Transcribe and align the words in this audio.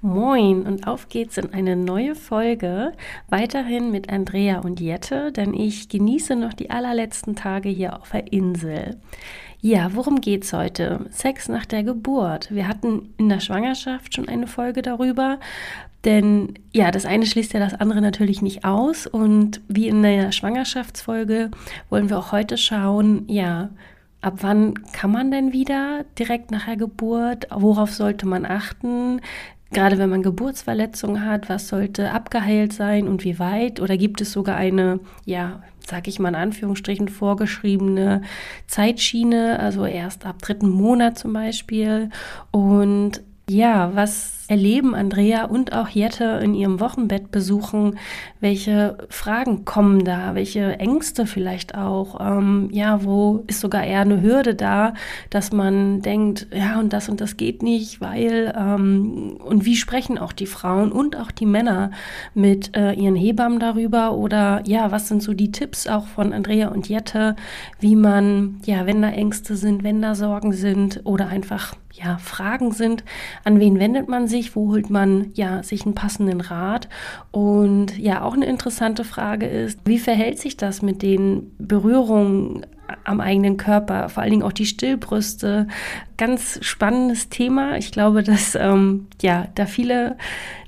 Moin 0.00 0.62
und 0.66 0.86
auf 0.86 1.08
geht's 1.08 1.38
in 1.38 1.52
eine 1.54 1.76
neue 1.76 2.14
Folge. 2.14 2.92
Weiterhin 3.28 3.90
mit 3.90 4.12
Andrea 4.12 4.60
und 4.60 4.80
Jette, 4.80 5.32
denn 5.32 5.54
ich 5.54 5.88
genieße 5.88 6.36
noch 6.36 6.52
die 6.52 6.70
allerletzten 6.70 7.36
Tage 7.36 7.68
hier 7.68 8.00
auf 8.00 8.10
der 8.10 8.32
Insel. 8.32 9.00
Ja, 9.60 9.90
worum 9.94 10.20
geht's 10.20 10.52
heute? 10.52 11.06
Sex 11.10 11.48
nach 11.48 11.66
der 11.66 11.84
Geburt. 11.84 12.52
Wir 12.52 12.66
hatten 12.68 13.14
in 13.16 13.28
der 13.28 13.40
Schwangerschaft 13.40 14.14
schon 14.14 14.28
eine 14.28 14.48
Folge 14.48 14.82
darüber, 14.82 15.38
denn 16.04 16.54
ja, 16.72 16.90
das 16.90 17.06
eine 17.06 17.26
schließt 17.26 17.52
ja 17.52 17.60
das 17.60 17.74
andere 17.74 18.00
natürlich 18.00 18.42
nicht 18.42 18.64
aus 18.64 19.06
und 19.06 19.60
wie 19.68 19.86
in 19.86 20.02
der 20.02 20.32
Schwangerschaftsfolge 20.32 21.50
wollen 21.90 22.10
wir 22.10 22.18
auch 22.18 22.32
heute 22.32 22.56
schauen, 22.58 23.24
ja, 23.28 23.70
ab 24.22 24.38
wann 24.40 24.74
kann 24.92 25.10
man 25.10 25.30
denn 25.30 25.52
wieder 25.52 26.04
direkt 26.18 26.50
nach 26.50 26.66
der 26.66 26.76
Geburt? 26.76 27.48
Worauf 27.50 27.92
sollte 27.92 28.26
man 28.26 28.46
achten? 28.46 29.20
Gerade 29.72 29.98
wenn 29.98 30.10
man 30.10 30.22
Geburtsverletzungen 30.22 31.24
hat, 31.24 31.48
was 31.48 31.68
sollte 31.68 32.12
abgeheilt 32.12 32.72
sein 32.72 33.08
und 33.08 33.24
wie 33.24 33.38
weit? 33.38 33.80
Oder 33.80 33.96
gibt 33.96 34.20
es 34.20 34.32
sogar 34.32 34.56
eine, 34.56 35.00
ja, 35.24 35.62
sag 35.86 36.08
ich 36.08 36.18
mal 36.18 36.28
in 36.28 36.34
Anführungsstrichen, 36.34 37.08
vorgeschriebene 37.08 38.22
Zeitschiene, 38.66 39.58
also 39.58 39.86
erst 39.86 40.26
ab 40.26 40.40
dritten 40.40 40.68
Monat 40.68 41.18
zum 41.18 41.32
Beispiel? 41.32 42.10
Und 42.50 43.22
ja, 43.48 43.94
was 43.94 44.41
erleben 44.48 44.94
Andrea 44.94 45.44
und 45.44 45.72
auch 45.72 45.88
Jette 45.88 46.40
in 46.42 46.54
ihrem 46.54 46.80
Wochenbettbesuchen? 46.80 47.98
Welche 48.40 48.98
Fragen 49.08 49.64
kommen 49.64 50.04
da? 50.04 50.34
Welche 50.34 50.78
Ängste 50.78 51.26
vielleicht 51.26 51.76
auch? 51.76 52.20
Ähm, 52.20 52.68
ja, 52.72 53.04
wo 53.04 53.44
ist 53.46 53.60
sogar 53.60 53.84
eher 53.84 54.00
eine 54.00 54.22
Hürde 54.22 54.54
da, 54.54 54.94
dass 55.30 55.52
man 55.52 56.02
denkt, 56.02 56.48
ja, 56.52 56.78
und 56.80 56.92
das 56.92 57.08
und 57.08 57.20
das 57.20 57.36
geht 57.36 57.62
nicht, 57.62 58.00
weil, 58.00 58.52
ähm, 58.56 59.38
und 59.44 59.64
wie 59.64 59.76
sprechen 59.76 60.18
auch 60.18 60.32
die 60.32 60.46
Frauen 60.46 60.92
und 60.92 61.16
auch 61.16 61.30
die 61.30 61.46
Männer 61.46 61.90
mit 62.34 62.76
äh, 62.76 62.92
ihren 62.92 63.16
Hebammen 63.16 63.60
darüber? 63.60 64.14
Oder 64.14 64.62
ja, 64.66 64.90
was 64.90 65.08
sind 65.08 65.22
so 65.22 65.34
die 65.34 65.52
Tipps 65.52 65.86
auch 65.86 66.06
von 66.06 66.32
Andrea 66.32 66.68
und 66.68 66.88
Jette, 66.88 67.36
wie 67.80 67.96
man, 67.96 68.60
ja, 68.64 68.86
wenn 68.86 69.02
da 69.02 69.10
Ängste 69.10 69.56
sind, 69.56 69.84
wenn 69.84 70.02
da 70.02 70.14
Sorgen 70.14 70.52
sind 70.52 71.00
oder 71.04 71.28
einfach 71.28 71.74
ja, 71.92 72.16
Fragen 72.18 72.72
sind, 72.72 73.04
an 73.44 73.60
wen 73.60 73.78
wendet 73.78 74.08
man 74.08 74.26
sich, 74.26 74.31
wo 74.56 74.68
holt 74.68 74.90
man 74.90 75.30
ja 75.34 75.62
sich 75.62 75.84
einen 75.84 75.94
passenden 75.94 76.40
Rat? 76.40 76.88
Und 77.30 77.98
ja, 77.98 78.22
auch 78.22 78.34
eine 78.34 78.46
interessante 78.46 79.04
Frage 79.04 79.46
ist, 79.46 79.80
wie 79.84 79.98
verhält 79.98 80.38
sich 80.38 80.56
das 80.56 80.82
mit 80.82 81.02
den 81.02 81.52
Berührungen 81.58 82.66
am 83.04 83.20
eigenen 83.20 83.56
Körper, 83.56 84.08
vor 84.08 84.22
allen 84.22 84.32
Dingen 84.32 84.42
auch 84.42 84.52
die 84.52 84.66
Stillbrüste. 84.66 85.66
Ganz 86.16 86.58
spannendes 86.62 87.28
Thema. 87.28 87.76
Ich 87.76 87.92
glaube, 87.92 88.22
dass 88.22 88.54
ähm, 88.54 89.08
ja 89.20 89.48
da 89.54 89.66
viele 89.66 90.16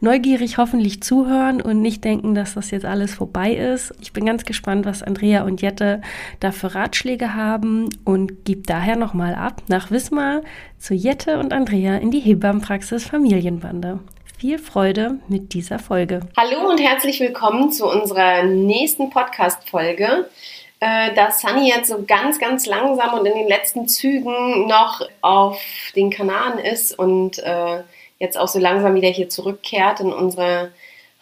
neugierig 0.00 0.58
hoffentlich 0.58 1.02
zuhören 1.02 1.60
und 1.60 1.80
nicht 1.80 2.04
denken, 2.04 2.34
dass 2.34 2.54
das 2.54 2.70
jetzt 2.70 2.84
alles 2.84 3.14
vorbei 3.14 3.54
ist. 3.54 3.94
Ich 4.00 4.12
bin 4.12 4.26
ganz 4.26 4.44
gespannt, 4.44 4.84
was 4.86 5.02
Andrea 5.02 5.44
und 5.44 5.62
Jette 5.62 6.00
da 6.40 6.52
für 6.52 6.74
Ratschläge 6.74 7.34
haben 7.34 7.88
und 8.04 8.44
gebe 8.44 8.62
daher 8.62 8.96
nochmal 8.96 9.34
ab 9.34 9.62
nach 9.68 9.90
Wismar 9.90 10.42
zu 10.78 10.94
Jette 10.94 11.38
und 11.38 11.52
Andrea 11.52 11.96
in 11.96 12.10
die 12.10 12.20
Hebammenpraxis 12.20 13.06
Familienbande. 13.06 14.00
Viel 14.36 14.58
Freude 14.58 15.20
mit 15.28 15.54
dieser 15.54 15.78
Folge. 15.78 16.20
Hallo 16.36 16.68
und 16.68 16.78
herzlich 16.78 17.20
willkommen 17.20 17.70
zu 17.70 17.86
unserer 17.86 18.42
nächsten 18.42 19.08
Podcast-Folge. 19.08 20.28
Äh, 20.84 21.14
da 21.14 21.30
Sunny 21.30 21.70
jetzt 21.70 21.88
so 21.88 22.04
ganz, 22.06 22.38
ganz 22.38 22.66
langsam 22.66 23.18
und 23.18 23.24
in 23.24 23.34
den 23.34 23.48
letzten 23.48 23.88
Zügen 23.88 24.66
noch 24.66 25.00
auf 25.22 25.58
den 25.96 26.10
Kanaren 26.10 26.58
ist 26.58 26.98
und 26.98 27.38
äh, 27.38 27.82
jetzt 28.18 28.36
auch 28.36 28.48
so 28.48 28.58
langsam 28.58 28.94
wieder 28.94 29.08
hier 29.08 29.30
zurückkehrt 29.30 30.00
in 30.00 30.12
unsere 30.12 30.72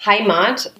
Heimat. 0.04 0.72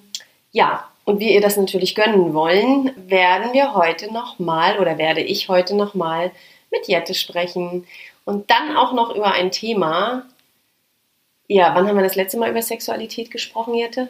Ja, 0.51 0.89
und 1.05 1.21
wir 1.21 1.31
ihr 1.31 1.39
das 1.39 1.55
natürlich 1.55 1.95
gönnen 1.95 2.33
wollen, 2.33 2.91
werden 2.97 3.53
wir 3.53 3.73
heute 3.73 4.11
nochmal 4.11 4.77
oder 4.79 4.97
werde 4.97 5.21
ich 5.21 5.47
heute 5.47 5.77
nochmal 5.77 6.31
mit 6.69 6.89
Jette 6.89 7.13
sprechen 7.13 7.87
und 8.25 8.51
dann 8.51 8.75
auch 8.75 8.91
noch 8.91 9.15
über 9.15 9.31
ein 9.31 9.51
Thema. 9.51 10.25
Ja, 11.47 11.73
wann 11.73 11.87
haben 11.87 11.95
wir 11.95 12.03
das 12.03 12.15
letzte 12.15 12.37
Mal 12.37 12.49
über 12.49 12.61
Sexualität 12.61 13.31
gesprochen, 13.31 13.75
Jette? 13.75 14.09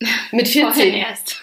Mit 0.32 0.48
14 0.48 0.72
Vorhin 0.72 0.94
erst. 0.94 1.42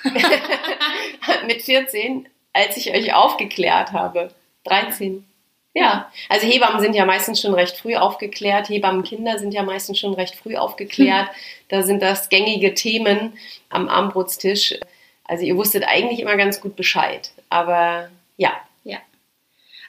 mit 1.47 1.62
14, 1.62 2.28
als 2.54 2.78
ich 2.78 2.92
euch 2.94 3.14
aufgeklärt 3.14 3.92
habe. 3.92 4.30
13. 4.66 5.26
Ja, 5.74 6.12
also 6.28 6.46
Hebammen 6.46 6.82
sind 6.82 6.96
ja 6.96 7.06
meistens 7.06 7.40
schon 7.40 7.54
recht 7.54 7.78
früh 7.78 7.96
aufgeklärt, 7.96 8.68
Hebammenkinder 8.68 9.40
sind 9.40 9.54
ja 9.54 9.64
meistens 9.64 10.00
schon 10.00 10.14
recht 10.14 10.36
früh 10.36 10.58
aufgeklärt. 10.58 11.30
Da 11.70 11.82
sind 11.82 12.02
das 12.02 12.28
gängige 12.28 12.74
Themen 12.74 13.34
am 13.70 13.88
Armbrutstisch. 13.88 14.76
Also 15.24 15.46
ihr 15.46 15.56
wusstet 15.56 15.86
eigentlich 15.88 16.20
immer 16.20 16.36
ganz 16.36 16.60
gut 16.60 16.76
Bescheid. 16.76 17.32
Aber 17.50 18.10
ja, 18.38 18.52
Ja. 18.84 18.98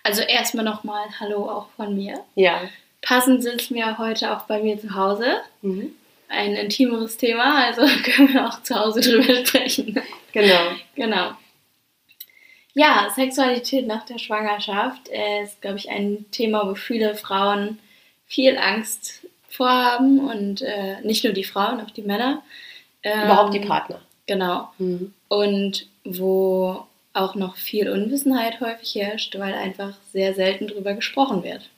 Also 0.04 0.22
erstmal 0.22 0.64
nochmal 0.64 1.06
Hallo 1.18 1.48
auch 1.50 1.66
von 1.76 1.96
mir. 1.96 2.22
ja. 2.34 2.60
Passend 3.04 3.42
sitzen 3.42 3.74
wir 3.74 3.98
heute 3.98 4.36
auch 4.36 4.42
bei 4.42 4.62
mir 4.62 4.78
zu 4.80 4.94
Hause. 4.94 5.40
Mhm. 5.62 5.92
Ein 6.28 6.54
intimeres 6.54 7.16
Thema, 7.16 7.66
also 7.66 7.82
können 8.04 8.32
wir 8.32 8.46
auch 8.46 8.62
zu 8.62 8.78
Hause 8.78 9.00
drüber 9.00 9.44
sprechen. 9.44 10.00
Genau. 10.32 10.70
genau. 10.94 11.32
Ja, 12.74 13.08
Sexualität 13.14 13.86
nach 13.86 14.06
der 14.06 14.18
Schwangerschaft 14.18 15.08
äh, 15.10 15.42
ist, 15.42 15.60
glaube 15.60 15.78
ich, 15.78 15.90
ein 15.90 16.24
Thema, 16.30 16.66
wo 16.68 16.74
viele 16.74 17.14
Frauen 17.14 17.78
viel 18.26 18.56
Angst 18.56 19.26
vorhaben 19.48 20.20
und 20.20 20.62
äh, 20.62 21.00
nicht 21.02 21.24
nur 21.24 21.34
die 21.34 21.44
Frauen, 21.44 21.80
auch 21.80 21.90
die 21.90 22.02
Männer. 22.02 22.42
Ähm, 23.02 23.24
Überhaupt 23.24 23.54
die 23.54 23.60
Partner. 23.60 24.00
Genau. 24.26 24.70
Mhm. 24.78 25.12
und 25.28 25.86
wo 26.04 26.86
auch 27.12 27.34
noch 27.34 27.56
viel 27.56 27.90
Unwissenheit 27.90 28.60
häufig 28.60 28.94
herrscht, 28.94 29.38
weil 29.38 29.52
einfach 29.52 29.94
sehr 30.12 30.34
selten 30.34 30.68
drüber 30.68 30.94
gesprochen 30.94 31.42
wird. 31.42 31.68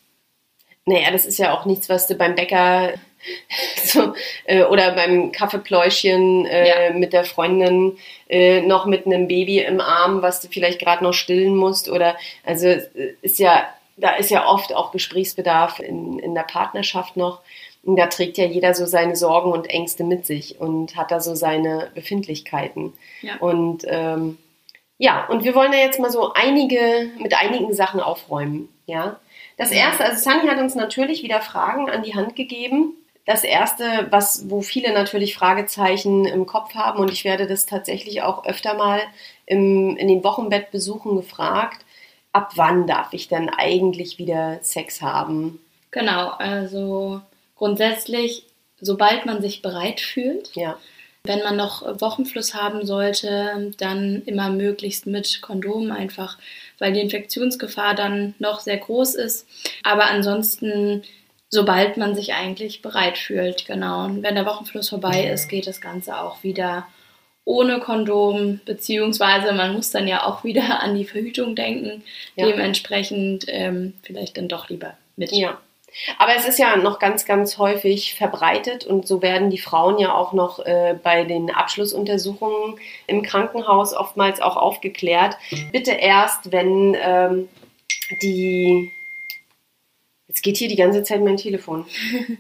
Naja, 0.86 1.10
das 1.10 1.24
ist 1.24 1.38
ja 1.38 1.54
auch 1.54 1.64
nichts, 1.64 1.88
was 1.88 2.06
du 2.06 2.14
beim 2.14 2.34
Bäcker 2.34 2.94
so, 3.84 4.14
äh, 4.44 4.64
oder 4.64 4.92
beim 4.92 5.32
Kaffeepläuschen 5.32 6.46
äh, 6.46 6.92
mit 6.92 7.12
der 7.12 7.24
Freundin 7.24 7.96
äh, 8.28 8.60
noch 8.60 8.86
mit 8.86 9.06
einem 9.06 9.28
Baby 9.28 9.60
im 9.60 9.80
Arm, 9.80 10.22
was 10.22 10.40
du 10.40 10.48
vielleicht 10.48 10.78
gerade 10.78 11.02
noch 11.02 11.14
stillen 11.14 11.56
musst. 11.56 11.88
Oder 11.88 12.16
also 12.44 12.66
äh, 12.66 13.14
ist 13.22 13.38
ja, 13.38 13.66
da 13.96 14.16
ist 14.16 14.30
ja 14.30 14.46
oft 14.46 14.74
auch 14.74 14.92
Gesprächsbedarf 14.92 15.80
in, 15.80 16.18
in 16.18 16.34
der 16.34 16.42
Partnerschaft 16.42 17.16
noch. 17.16 17.40
Und 17.82 17.96
da 17.96 18.06
trägt 18.06 18.38
ja 18.38 18.46
jeder 18.46 18.74
so 18.74 18.86
seine 18.86 19.14
Sorgen 19.14 19.52
und 19.52 19.68
Ängste 19.68 20.04
mit 20.04 20.26
sich 20.26 20.58
und 20.58 20.96
hat 20.96 21.10
da 21.10 21.20
so 21.20 21.34
seine 21.34 21.90
Befindlichkeiten. 21.94 22.94
Ja. 23.20 23.36
Und 23.40 23.84
ähm, 23.86 24.38
ja, 24.96 25.26
und 25.26 25.44
wir 25.44 25.54
wollen 25.54 25.72
ja 25.72 25.80
jetzt 25.80 26.00
mal 26.00 26.10
so 26.10 26.32
einige, 26.32 27.10
mit 27.18 27.34
einigen 27.34 27.74
Sachen 27.74 28.00
aufräumen. 28.00 28.68
Ja. 28.86 29.18
Das 29.56 29.70
erste, 29.70 30.04
also 30.04 30.22
Sunny 30.22 30.48
hat 30.48 30.58
uns 30.58 30.74
natürlich 30.74 31.22
wieder 31.22 31.40
Fragen 31.40 31.88
an 31.88 32.02
die 32.02 32.14
Hand 32.14 32.34
gegeben. 32.36 32.94
Das 33.26 33.44
erste, 33.44 34.08
was, 34.10 34.50
wo 34.50 34.60
viele 34.60 34.92
natürlich 34.92 35.34
Fragezeichen 35.34 36.26
im 36.26 36.46
Kopf 36.46 36.74
haben, 36.74 36.98
und 36.98 37.10
ich 37.10 37.24
werde 37.24 37.46
das 37.46 37.64
tatsächlich 37.64 38.22
auch 38.22 38.44
öfter 38.44 38.74
mal 38.74 39.00
im, 39.46 39.96
in 39.96 40.08
den 40.08 40.24
Wochenbettbesuchen 40.24 41.16
gefragt, 41.16 41.84
ab 42.32 42.52
wann 42.56 42.86
darf 42.86 43.12
ich 43.12 43.28
denn 43.28 43.48
eigentlich 43.48 44.18
wieder 44.18 44.58
Sex 44.60 45.00
haben? 45.00 45.60
Genau, 45.90 46.30
also 46.30 47.22
grundsätzlich, 47.56 48.44
sobald 48.80 49.24
man 49.24 49.40
sich 49.40 49.62
bereit 49.62 50.00
fühlt, 50.00 50.50
Ja. 50.54 50.76
Wenn 51.26 51.42
man 51.42 51.56
noch 51.56 52.00
Wochenfluss 52.00 52.54
haben 52.54 52.84
sollte, 52.84 53.72
dann 53.78 54.22
immer 54.26 54.50
möglichst 54.50 55.06
mit 55.06 55.40
Kondom 55.40 55.90
einfach, 55.90 56.38
weil 56.78 56.92
die 56.92 57.00
Infektionsgefahr 57.00 57.94
dann 57.94 58.34
noch 58.38 58.60
sehr 58.60 58.76
groß 58.76 59.14
ist. 59.14 59.48
Aber 59.82 60.04
ansonsten, 60.04 61.02
sobald 61.48 61.96
man 61.96 62.14
sich 62.14 62.34
eigentlich 62.34 62.82
bereit 62.82 63.16
fühlt, 63.16 63.64
genau. 63.64 64.04
Und 64.04 64.22
wenn 64.22 64.34
der 64.34 64.44
Wochenfluss 64.44 64.90
vorbei 64.90 65.30
ist, 65.32 65.48
geht 65.48 65.66
das 65.66 65.80
Ganze 65.80 66.20
auch 66.20 66.42
wieder 66.42 66.86
ohne 67.46 67.80
Kondom, 67.80 68.60
beziehungsweise 68.64 69.52
man 69.52 69.74
muss 69.74 69.90
dann 69.90 70.08
ja 70.08 70.26
auch 70.26 70.44
wieder 70.44 70.82
an 70.82 70.94
die 70.94 71.04
Verhütung 71.04 71.54
denken. 71.54 72.02
Ja. 72.36 72.46
Dementsprechend 72.46 73.44
ähm, 73.48 73.94
vielleicht 74.02 74.36
dann 74.36 74.48
doch 74.48 74.68
lieber 74.68 74.94
mit. 75.16 75.32
Ja. 75.32 75.58
Aber 76.18 76.34
es 76.36 76.46
ist 76.46 76.58
ja 76.58 76.76
noch 76.76 76.98
ganz, 76.98 77.24
ganz 77.24 77.58
häufig 77.58 78.14
verbreitet 78.14 78.84
und 78.84 79.06
so 79.06 79.22
werden 79.22 79.50
die 79.50 79.58
Frauen 79.58 79.98
ja 79.98 80.14
auch 80.14 80.32
noch 80.32 80.58
äh, 80.60 80.98
bei 81.02 81.24
den 81.24 81.50
Abschlussuntersuchungen 81.50 82.76
im 83.06 83.22
Krankenhaus 83.22 83.94
oftmals 83.94 84.40
auch 84.40 84.56
aufgeklärt. 84.56 85.36
Bitte 85.72 85.92
erst, 85.92 86.52
wenn 86.52 86.96
ähm, 87.00 87.48
die. 88.22 88.92
Jetzt 90.26 90.42
geht 90.42 90.56
hier 90.56 90.68
die 90.68 90.76
ganze 90.76 91.02
Zeit 91.04 91.22
mein 91.22 91.36
Telefon. 91.36 91.86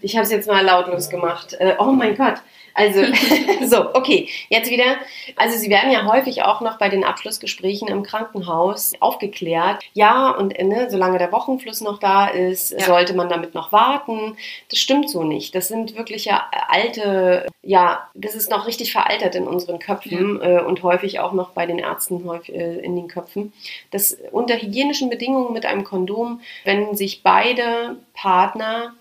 Ich 0.02 0.16
habe 0.16 0.24
es 0.24 0.32
jetzt 0.32 0.48
mal 0.48 0.64
lautlos 0.64 1.10
gemacht. 1.10 1.54
Äh, 1.60 1.76
oh 1.78 1.92
mein 1.92 2.16
Gott. 2.16 2.42
Also, 2.74 3.04
so, 3.66 3.94
okay, 3.94 4.28
jetzt 4.48 4.70
wieder. 4.70 4.96
Also, 5.36 5.56
sie 5.56 5.70
werden 5.70 5.90
ja 5.92 6.04
häufig 6.06 6.42
auch 6.42 6.60
noch 6.60 6.78
bei 6.78 6.88
den 6.88 7.04
Abschlussgesprächen 7.04 7.88
im 7.88 8.02
Krankenhaus 8.02 8.92
aufgeklärt. 9.00 9.82
Ja, 9.92 10.30
und 10.30 10.58
ne, 10.60 10.88
solange 10.90 11.18
der 11.18 11.30
Wochenfluss 11.32 11.80
noch 11.80 11.98
da 11.98 12.26
ist, 12.26 12.72
Ja. 12.72 12.80
sollte 12.86 13.14
man 13.14 13.28
damit 13.28 13.54
noch 13.54 13.70
warten. 13.72 14.36
Das 14.70 14.78
stimmt 14.80 15.08
so 15.08 15.22
nicht. 15.22 15.54
Das 15.54 15.68
sind 15.68 15.96
wirklich 15.96 16.24
ja 16.24 16.44
alte, 16.68 17.46
ja, 17.62 18.08
das 18.14 18.34
ist 18.34 18.50
noch 18.50 18.66
richtig 18.66 18.92
veraltert 18.92 19.34
in 19.36 19.46
unseren 19.46 19.78
Köpfen 19.78 20.40
äh, 20.42 20.60
und 20.60 20.82
häufig 20.82 21.20
auch 21.20 21.32
noch 21.32 21.50
bei 21.50 21.66
den 21.66 21.78
Ärzten 21.78 22.24
häufig, 22.28 22.54
äh, 22.54 22.78
in 22.80 22.96
den 22.96 23.08
Köpfen. 23.08 23.52
Das 23.92 24.18
unter 24.32 24.56
hygienischen 24.56 25.10
Bedingungen 25.10 25.52
mit 25.52 25.64
einem 25.64 25.84
Kondom, 25.84 26.40
wenn 26.64 26.96
sich 26.96 27.22
beide 27.22 27.96
Partner 28.14 28.94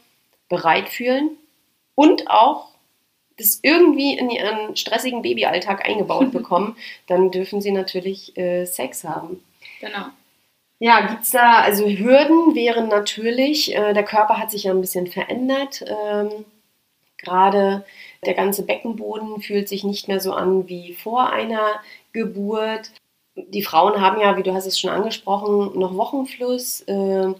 bereit 0.49 0.89
fühlen 0.89 1.31
und 1.95 2.29
auch 2.29 2.72
das 3.37 3.59
irgendwie 3.61 4.17
in 4.17 4.29
ihren 4.29 4.75
stressigen 4.75 5.21
Babyalltag 5.21 5.87
eingebaut 5.87 6.31
bekommen, 6.33 6.75
dann 7.07 7.31
dürfen 7.31 7.61
sie 7.61 7.71
natürlich 7.71 8.37
äh, 8.37 8.65
Sex 8.65 9.03
haben. 9.03 9.43
Genau. 9.79 10.05
Ja, 10.79 11.07
gibt's 11.07 11.31
da, 11.31 11.61
also 11.61 11.85
Hürden 11.87 12.55
wären 12.55 12.89
natürlich, 12.89 13.73
äh, 13.73 13.93
der 13.93 14.03
Körper 14.03 14.37
hat 14.37 14.51
sich 14.51 14.63
ja 14.63 14.71
ein 14.71 14.81
bisschen 14.81 15.07
verändert. 15.07 15.83
Ähm, 15.87 16.45
Gerade 17.17 17.85
der 18.25 18.33
ganze 18.33 18.65
Beckenboden 18.65 19.41
fühlt 19.41 19.69
sich 19.69 19.85
nicht 19.85 20.09
mehr 20.09 20.19
so 20.19 20.33
an 20.33 20.67
wie 20.67 20.93
vor 20.93 21.31
einer 21.31 21.79
Geburt. 22.11 22.91
Die 23.35 23.63
Frauen 23.63 24.01
haben 24.01 24.19
ja, 24.19 24.35
wie 24.37 24.43
du 24.43 24.53
hast 24.53 24.65
es 24.65 24.77
schon 24.77 24.89
angesprochen, 24.89 25.79
noch 25.79 25.95
Wochenfluss. 25.95 26.81
Äh, 26.81 27.33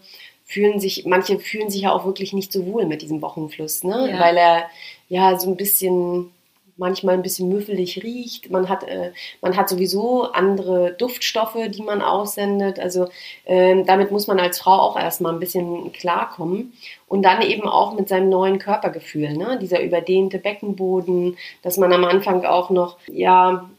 fühlen 0.45 0.79
sich, 0.79 1.05
manche 1.05 1.39
fühlen 1.39 1.69
sich 1.69 1.81
ja 1.81 1.91
auch 1.91 2.05
wirklich 2.05 2.33
nicht 2.33 2.51
so 2.51 2.65
wohl 2.65 2.85
mit 2.85 3.01
diesem 3.01 3.21
Wochenfluss, 3.21 3.83
ne? 3.83 4.09
Ja. 4.11 4.19
weil 4.19 4.37
er 4.37 4.65
ja 5.09 5.39
so 5.39 5.49
ein 5.49 5.57
bisschen 5.57 6.31
manchmal 6.77 7.15
ein 7.15 7.21
bisschen 7.21 7.49
müffelig 7.49 8.03
riecht. 8.03 8.49
Man 8.49 8.67
hat, 8.69 8.83
äh, 8.83 9.11
man 9.41 9.55
hat 9.55 9.69
sowieso 9.69 10.23
andere 10.31 10.93
Duftstoffe, 10.93 11.57
die 11.69 11.83
man 11.83 12.01
aussendet. 12.01 12.79
Also 12.79 13.07
ähm, 13.45 13.85
damit 13.85 14.11
muss 14.11 14.27
man 14.27 14.39
als 14.39 14.59
Frau 14.59 14.79
auch 14.79 14.99
erstmal 14.99 15.33
ein 15.33 15.39
bisschen 15.39 15.91
klarkommen. 15.93 16.73
Und 17.07 17.23
dann 17.23 17.41
eben 17.41 17.67
auch 17.67 17.93
mit 17.93 18.09
seinem 18.09 18.29
neuen 18.29 18.57
Körpergefühl, 18.57 19.37
ne? 19.37 19.59
dieser 19.61 19.81
überdehnte 19.81 20.39
Beckenboden, 20.39 21.37
dass 21.61 21.77
man 21.77 21.93
am 21.93 22.05
Anfang 22.05 22.43
auch 22.43 22.71
noch, 22.71 22.97
ja, 23.07 23.69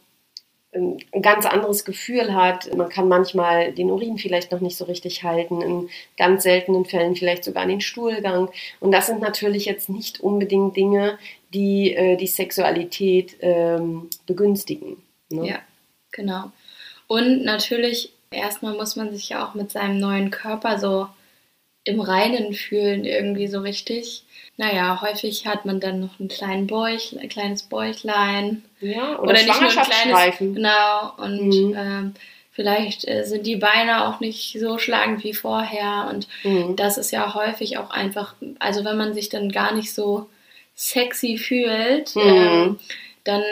ein 0.75 1.23
ganz 1.23 1.47
anderes 1.47 1.85
Gefühl 1.85 2.35
hat. 2.35 2.75
Man 2.75 2.88
kann 2.88 3.09
manchmal 3.09 3.73
den 3.73 3.91
Urin 3.91 4.19
vielleicht 4.19 4.53
noch 4.53 4.61
nicht 4.61 4.76
so 4.76 4.85
richtig 4.85 5.23
halten, 5.23 5.62
in 5.62 5.88
ganz 6.17 6.43
seltenen 6.43 6.85
Fällen 6.85 7.17
vielleicht 7.17 7.44
sogar 7.44 7.67
den 7.67 7.81
Stuhlgang. 7.81 8.49
Und 8.81 8.93
das 8.93 9.06
sind 9.06 9.21
natürlich 9.21 9.65
jetzt 9.65 9.88
nicht 9.88 10.21
unbedingt 10.21 10.76
Dinge, 10.76 11.19
die 11.53 11.94
äh, 11.94 12.17
die 12.17 12.26
Sexualität 12.26 13.37
ähm, 13.41 14.11
begünstigen. 14.26 14.97
Ne? 15.31 15.49
Ja, 15.49 15.59
genau. 16.11 16.50
Und 17.06 17.44
natürlich, 17.44 18.12
erstmal 18.31 18.75
muss 18.75 18.97
man 18.97 19.12
sich 19.12 19.29
ja 19.29 19.47
auch 19.47 19.55
mit 19.55 19.70
seinem 19.70 19.99
neuen 19.99 20.31
Körper 20.31 20.79
so 20.79 21.06
im 21.84 22.00
Reinen 22.00 22.54
fühlen, 22.54 23.04
irgendwie 23.04 23.46
so 23.46 23.60
richtig. 23.60 24.25
Naja, 24.56 25.00
häufig 25.02 25.46
hat 25.46 25.64
man 25.64 25.81
dann 25.81 26.00
noch 26.00 26.19
einen 26.20 26.28
kleinen 26.28 26.66
Bäuch, 26.66 27.14
ein 27.20 27.28
kleines 27.28 27.64
Bäuchlein. 27.64 28.62
Ja, 28.81 29.19
oder, 29.19 29.31
Oder 29.31 29.42
nicht 29.42 29.60
nur 29.60 29.70
ein 29.70 29.86
kleines. 29.86 30.38
Genau, 30.38 31.12
und 31.19 31.48
Mhm. 31.48 31.75
ähm, 31.76 32.14
vielleicht 32.52 33.06
äh, 33.08 33.25
sind 33.25 33.46
die 33.46 33.56
Beine 33.56 34.06
auch 34.06 34.20
nicht 34.20 34.56
so 34.58 34.78
schlagend 34.78 35.25
wie 35.25 35.34
vorher. 35.34 36.08
Und 36.10 36.28
Mhm. 36.44 36.76
das 36.76 36.98
ist 36.98 37.10
ja 37.10 37.34
häufig 37.34 37.78
auch 37.78 37.90
einfach, 37.90 38.34
also 38.60 38.84
wenn 38.84 38.96
man 38.96 39.12
sich 39.12 39.28
dann 39.28 39.50
gar 39.50 39.75
nicht 39.75 39.92
so 39.92 40.28
sexy 40.76 41.36
fühlt, 41.36 42.14
Mhm. 42.16 42.22
ähm, 42.22 42.78
dann 43.25 43.42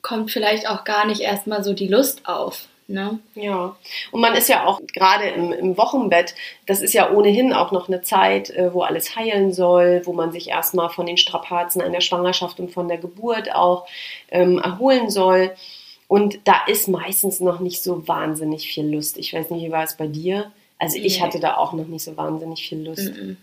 kommt 0.00 0.30
vielleicht 0.30 0.68
auch 0.68 0.84
gar 0.84 1.06
nicht 1.06 1.20
erstmal 1.20 1.62
so 1.64 1.72
die 1.74 1.88
Lust 1.88 2.26
auf. 2.28 2.66
Ne? 2.92 3.20
Ja, 3.34 3.74
und 4.10 4.20
man 4.20 4.34
ist 4.34 4.50
ja 4.50 4.66
auch 4.66 4.78
gerade 4.92 5.28
im, 5.28 5.50
im 5.50 5.78
Wochenbett, 5.78 6.34
das 6.66 6.82
ist 6.82 6.92
ja 6.92 7.10
ohnehin 7.10 7.54
auch 7.54 7.72
noch 7.72 7.88
eine 7.88 8.02
Zeit, 8.02 8.50
äh, 8.50 8.74
wo 8.74 8.82
alles 8.82 9.16
heilen 9.16 9.50
soll, 9.54 10.02
wo 10.04 10.12
man 10.12 10.30
sich 10.30 10.50
erstmal 10.50 10.90
von 10.90 11.06
den 11.06 11.16
Strapazen 11.16 11.80
einer 11.80 12.02
Schwangerschaft 12.02 12.60
und 12.60 12.70
von 12.70 12.88
der 12.88 12.98
Geburt 12.98 13.54
auch 13.54 13.86
ähm, 14.30 14.58
erholen 14.58 15.08
soll. 15.08 15.52
Und 16.06 16.40
da 16.44 16.66
ist 16.66 16.86
meistens 16.86 17.40
noch 17.40 17.60
nicht 17.60 17.82
so 17.82 18.06
wahnsinnig 18.06 18.68
viel 18.68 18.86
Lust. 18.86 19.16
Ich 19.16 19.32
weiß 19.32 19.48
nicht, 19.48 19.64
wie 19.64 19.72
war 19.72 19.84
es 19.84 19.96
bei 19.96 20.06
dir? 20.06 20.52
Also 20.78 20.98
ich 20.98 21.22
hatte 21.22 21.40
da 21.40 21.56
auch 21.56 21.72
noch 21.72 21.86
nicht 21.86 22.04
so 22.04 22.14
wahnsinnig 22.18 22.68
viel 22.68 22.86
Lust. 22.86 23.14
Mhm. 23.14 23.38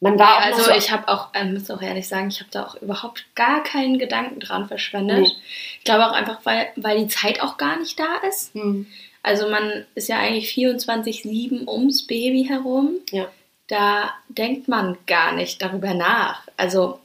Man 0.00 0.18
war 0.18 0.38
auch 0.38 0.40
also 0.46 0.62
so, 0.62 0.70
ich 0.70 0.90
habe 0.90 1.08
auch, 1.08 1.28
ähm, 1.34 1.52
muss 1.54 1.70
auch 1.70 1.82
ehrlich 1.82 2.08
sagen, 2.08 2.28
ich 2.28 2.40
habe 2.40 2.50
da 2.50 2.64
auch 2.66 2.74
überhaupt 2.76 3.26
gar 3.34 3.62
keinen 3.62 3.98
Gedanken 3.98 4.40
dran 4.40 4.66
verschwendet. 4.66 5.18
Nee. 5.20 5.32
Ich 5.78 5.84
glaube 5.84 6.06
auch 6.06 6.12
einfach, 6.12 6.38
weil, 6.44 6.68
weil 6.76 6.98
die 6.98 7.08
Zeit 7.08 7.42
auch 7.42 7.58
gar 7.58 7.78
nicht 7.78 7.98
da 8.00 8.16
ist. 8.28 8.54
Hm, 8.54 8.86
Also 9.22 9.50
man 9.50 9.84
ist 9.94 10.08
ja 10.08 10.18
eigentlich 10.18 10.50
24-7 10.54 11.68
ums 11.68 12.06
Baby 12.06 12.46
herum. 12.48 12.92
ja. 13.10 13.26
Da 13.66 14.10
denkt 14.28 14.66
man 14.66 14.98
gar 15.06 15.30
nicht 15.32 15.62
darüber 15.62 15.94
nach. 15.94 16.42
Also 16.56 16.98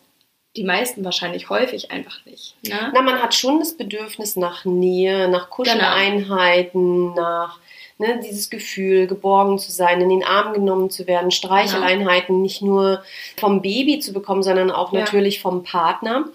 die 0.55 0.63
meisten 0.63 1.05
wahrscheinlich 1.05 1.49
häufig 1.51 1.91
einfach 1.91 2.25
nicht. 2.25 2.55
Ne? 2.65 2.91
Na, 2.91 3.03
man 3.03 3.21
hat 3.21 3.35
schon 3.35 3.59
das 3.59 3.77
Bedürfnis 3.77 4.35
nach 4.35 4.65
Nähe, 4.65 5.27
nach 5.27 5.51
Kuscheleinheiten, 5.51 7.13
nach 7.13 7.59
ne, 7.97 8.19
dieses 8.23 8.49
Gefühl, 8.49 9.07
geborgen 9.07 9.57
zu 9.57 9.71
sein, 9.71 10.01
in 10.01 10.09
den 10.09 10.23
Arm 10.23 10.53
genommen 10.53 10.89
zu 10.89 11.07
werden, 11.07 11.31
Streicheleinheiten 11.31 12.41
nicht 12.41 12.61
nur 12.61 13.03
vom 13.37 13.61
Baby 13.61 13.99
zu 13.99 14.11
bekommen, 14.11 14.43
sondern 14.43 14.69
auch 14.69 14.91
Ja. 14.91 14.99
natürlich 15.01 15.41
vom 15.41 15.63
Partner. 15.63 16.25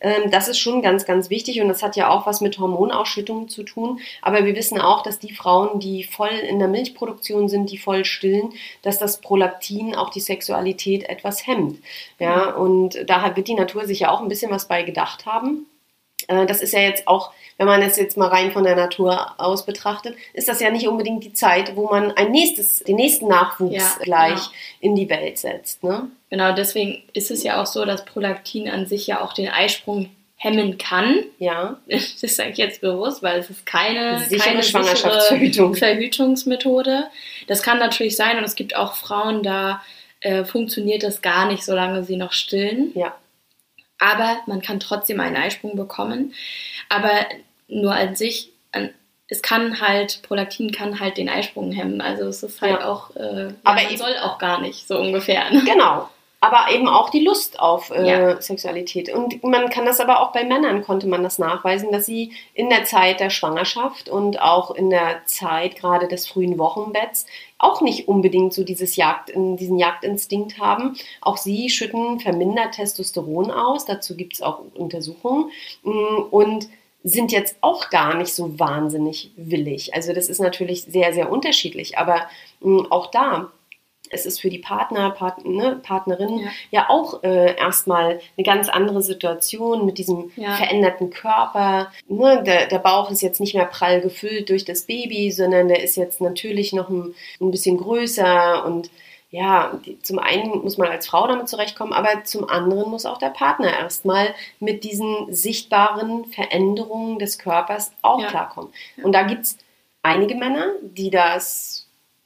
Ähm, 0.00 0.30
das 0.30 0.48
ist 0.48 0.58
schon 0.58 0.82
ganz, 0.82 1.06
ganz 1.06 1.30
wichtig 1.30 1.60
und 1.60 1.68
das 1.68 1.82
hat 1.82 1.96
ja 1.96 2.10
auch 2.10 2.26
was 2.26 2.40
mit 2.40 2.58
Hormonausschüttungen 2.58 3.48
zu 3.48 3.62
tun. 3.62 4.00
Aber 4.22 4.44
wir 4.44 4.56
wissen 4.56 4.80
auch, 4.80 5.02
dass 5.02 5.18
die 5.18 5.32
Frauen, 5.32 5.78
die 5.78 6.04
voll 6.04 6.28
in 6.28 6.58
der 6.58 6.68
Milchproduktion 6.68 7.48
sind, 7.48 7.70
die 7.70 7.78
voll 7.78 8.04
stillen, 8.04 8.52
dass 8.82 8.98
das 8.98 9.20
Prolaktin 9.20 9.94
auch 9.94 10.10
die 10.10 10.20
Sexualität 10.20 11.08
etwas 11.08 11.46
hemmt. 11.46 11.78
Ja, 12.18 12.50
und 12.54 12.98
da 13.06 13.36
wird 13.36 13.48
die 13.48 13.54
Natur 13.54 13.86
sich 13.86 14.00
ja 14.00 14.10
auch 14.10 14.20
ein 14.20 14.28
bisschen 14.28 14.50
was 14.50 14.66
bei 14.68 14.82
gedacht 14.82 15.26
haben. 15.26 15.66
Äh, 16.28 16.46
Das 16.46 16.60
ist 16.62 16.72
ja 16.72 16.80
jetzt 16.80 17.06
auch, 17.08 17.32
wenn 17.58 17.66
man 17.66 17.82
es 17.82 17.96
jetzt 17.96 18.16
mal 18.16 18.28
rein 18.28 18.50
von 18.52 18.64
der 18.64 18.76
Natur 18.76 19.38
aus 19.38 19.64
betrachtet, 19.64 20.16
ist 20.32 20.48
das 20.48 20.60
ja 20.60 20.70
nicht 20.70 20.88
unbedingt 20.88 21.22
die 21.24 21.32
Zeit, 21.32 21.76
wo 21.76 21.86
man 21.88 22.10
ein 22.12 22.30
nächstes, 22.32 22.80
den 22.80 22.96
nächsten 22.96 23.28
Nachwuchs 23.28 23.74
Ja, 23.76 23.90
gleich 24.02 24.30
genau. 24.40 24.50
in 24.80 24.96
die 24.96 25.08
Welt 25.08 25.38
setzt. 25.38 25.82
Ne? 25.84 26.08
Genau, 26.30 26.52
deswegen 26.52 27.02
ist 27.12 27.30
es 27.30 27.42
ja 27.44 27.62
auch 27.62 27.66
so, 27.66 27.84
dass 27.84 28.04
Prolaktin 28.04 28.68
an 28.68 28.86
sich 28.86 29.06
ja 29.06 29.20
auch 29.20 29.32
den 29.32 29.48
Eisprung 29.48 30.10
hemmen 30.36 30.76
kann. 30.78 31.20
Ja, 31.38 31.78
Das 31.86 32.36
sage 32.36 32.50
ich 32.50 32.58
jetzt 32.58 32.80
bewusst, 32.80 33.22
weil 33.22 33.38
es 33.38 33.48
ist 33.50 33.64
keine, 33.64 34.18
Sichere 34.18 34.48
keine 34.48 34.62
Schwangerschaftsverhütung. 34.62 35.74
sichere 35.74 35.94
Verhütungsmethode. 35.94 37.04
Das 37.46 37.62
kann 37.62 37.78
natürlich 37.78 38.16
sein 38.16 38.36
und 38.36 38.44
es 38.44 38.54
gibt 38.54 38.76
auch 38.76 38.94
Frauen, 38.94 39.42
da 39.42 39.80
äh, 40.20 40.44
funktioniert 40.44 41.02
das 41.02 41.22
gar 41.22 41.46
nicht, 41.46 41.64
solange 41.64 42.02
sie 42.04 42.16
noch 42.16 42.32
stillen. 42.32 42.90
ja. 42.94 43.14
Aber 44.04 44.38
man 44.46 44.60
kann 44.60 44.80
trotzdem 44.80 45.18
einen 45.20 45.36
Eisprung 45.36 45.76
bekommen. 45.76 46.34
Aber 46.88 47.10
nur 47.68 47.94
an 47.94 48.14
sich, 48.14 48.50
es 49.28 49.40
kann 49.40 49.80
halt, 49.80 50.20
Prolaktin 50.22 50.70
kann 50.72 51.00
halt 51.00 51.16
den 51.16 51.30
Eisprung 51.30 51.72
hemmen. 51.72 52.00
Also 52.02 52.24
es 52.26 52.42
ist 52.42 52.60
halt 52.60 52.80
Ja. 52.80 52.88
auch, 52.88 53.16
äh, 53.16 53.44
ja, 53.46 53.52
Aber 53.64 53.74
man 53.76 53.86
eben- 53.86 53.96
soll 53.96 54.14
auch 54.18 54.36
gar 54.38 54.60
nicht, 54.60 54.86
so 54.86 54.98
ungefähr. 54.98 55.50
Ne? 55.50 55.62
Genau. 55.64 56.10
Aber 56.44 56.70
eben 56.74 56.88
auch 56.88 57.08
die 57.08 57.24
Lust 57.24 57.58
auf 57.58 57.90
äh, 57.90 58.06
Ja. 58.06 58.40
Sexualität. 58.42 59.08
Und 59.08 59.42
man 59.44 59.70
kann 59.70 59.86
das 59.86 59.98
aber 60.00 60.20
auch 60.20 60.32
bei 60.32 60.44
Männern, 60.44 60.82
konnte 60.82 61.06
man 61.06 61.22
das 61.22 61.38
nachweisen, 61.38 61.90
dass 61.90 62.04
sie 62.04 62.32
in 62.52 62.68
der 62.68 62.84
Zeit 62.84 63.20
der 63.20 63.30
Schwangerschaft 63.30 64.08
und 64.10 64.42
auch 64.42 64.72
in 64.72 64.90
der 64.90 65.24
Zeit 65.24 65.76
gerade 65.76 66.06
des 66.06 66.26
frühen 66.26 66.58
Wochenbetts 66.58 67.26
auch 67.58 67.80
nicht 67.80 68.08
unbedingt 68.08 68.52
so 68.52 68.62
dieses 68.62 68.96
Jagd, 68.96 69.32
diesen 69.34 69.78
Jagdinstinkt 69.78 70.58
haben. 70.58 70.96
Auch 71.22 71.38
sie 71.38 71.70
schütten 71.70 72.20
vermindert 72.20 72.72
Testosteron 72.74 73.50
aus. 73.50 73.86
Dazu 73.86 74.16
gibt 74.16 74.34
es 74.34 74.42
auch 74.42 74.60
Untersuchungen. 74.74 75.50
Mm, 75.82 76.22
Und 76.30 76.68
sind 77.06 77.32
jetzt 77.32 77.56
auch 77.60 77.90
gar 77.90 78.14
nicht 78.16 78.34
so 78.34 78.58
wahnsinnig 78.58 79.30
willig. 79.36 79.92
Also 79.94 80.14
das 80.14 80.30
ist 80.30 80.40
natürlich 80.40 80.84
sehr, 80.84 81.12
sehr 81.12 81.30
unterschiedlich. 81.30 81.98
Aber 81.98 82.22
mh, 82.60 82.86
auch 82.88 83.10
da 83.10 83.50
es 84.10 84.26
ist 84.26 84.40
für 84.40 84.50
die 84.50 84.58
Partner, 84.58 85.10
Part, 85.10 85.44
ne, 85.44 85.80
Partnerin 85.82 86.38
ja, 86.38 86.50
Ja. 86.70 86.90
auch 86.90 87.22
äh, 87.22 87.56
erstmal 87.56 88.20
eine 88.36 88.44
ganz 88.44 88.68
andere 88.68 89.02
Situation 89.02 89.86
mit 89.86 89.98
diesem 89.98 90.30
Ja. 90.36 90.54
veränderten 90.54 91.10
Körper. 91.10 91.90
Ne, 92.08 92.42
der, 92.44 92.66
der 92.66 92.78
Bauch 92.78 93.10
ist 93.10 93.22
jetzt 93.22 93.40
nicht 93.40 93.54
mehr 93.54 93.64
prall 93.64 94.00
gefüllt 94.00 94.50
durch 94.50 94.64
das 94.64 94.82
Baby, 94.82 95.30
sondern 95.32 95.68
der 95.68 95.82
ist 95.82 95.96
jetzt 95.96 96.20
natürlich 96.20 96.72
noch 96.72 96.88
ein, 96.90 97.14
ein 97.40 97.50
bisschen 97.50 97.78
größer 97.78 98.64
und 98.64 98.90
ja, 99.30 99.80
die, 99.84 100.00
zum 100.00 100.20
einen 100.20 100.62
muss 100.62 100.78
man 100.78 100.86
als 100.88 101.08
Frau 101.08 101.26
damit 101.26 101.48
zurechtkommen, 101.48 101.92
aber 101.92 102.22
zum 102.22 102.48
anderen 102.48 102.88
muss 102.90 103.04
auch 103.04 103.18
der 103.18 103.30
Partner 103.30 103.76
erstmal 103.76 104.32
mit 104.60 104.84
diesen 104.84 105.32
sichtbaren 105.32 106.26
Veränderungen 106.26 107.18
des 107.18 107.38
Körpers 107.38 107.90
auch 108.02 108.20
Ja. 108.20 108.28
klarkommen. 108.28 108.70
Und 109.02 109.10
da 109.12 109.22
gibt 109.24 109.42
es 109.42 109.58
einige 110.02 110.36
Männer, 110.36 110.66
die 110.82 111.10
das 111.10 111.83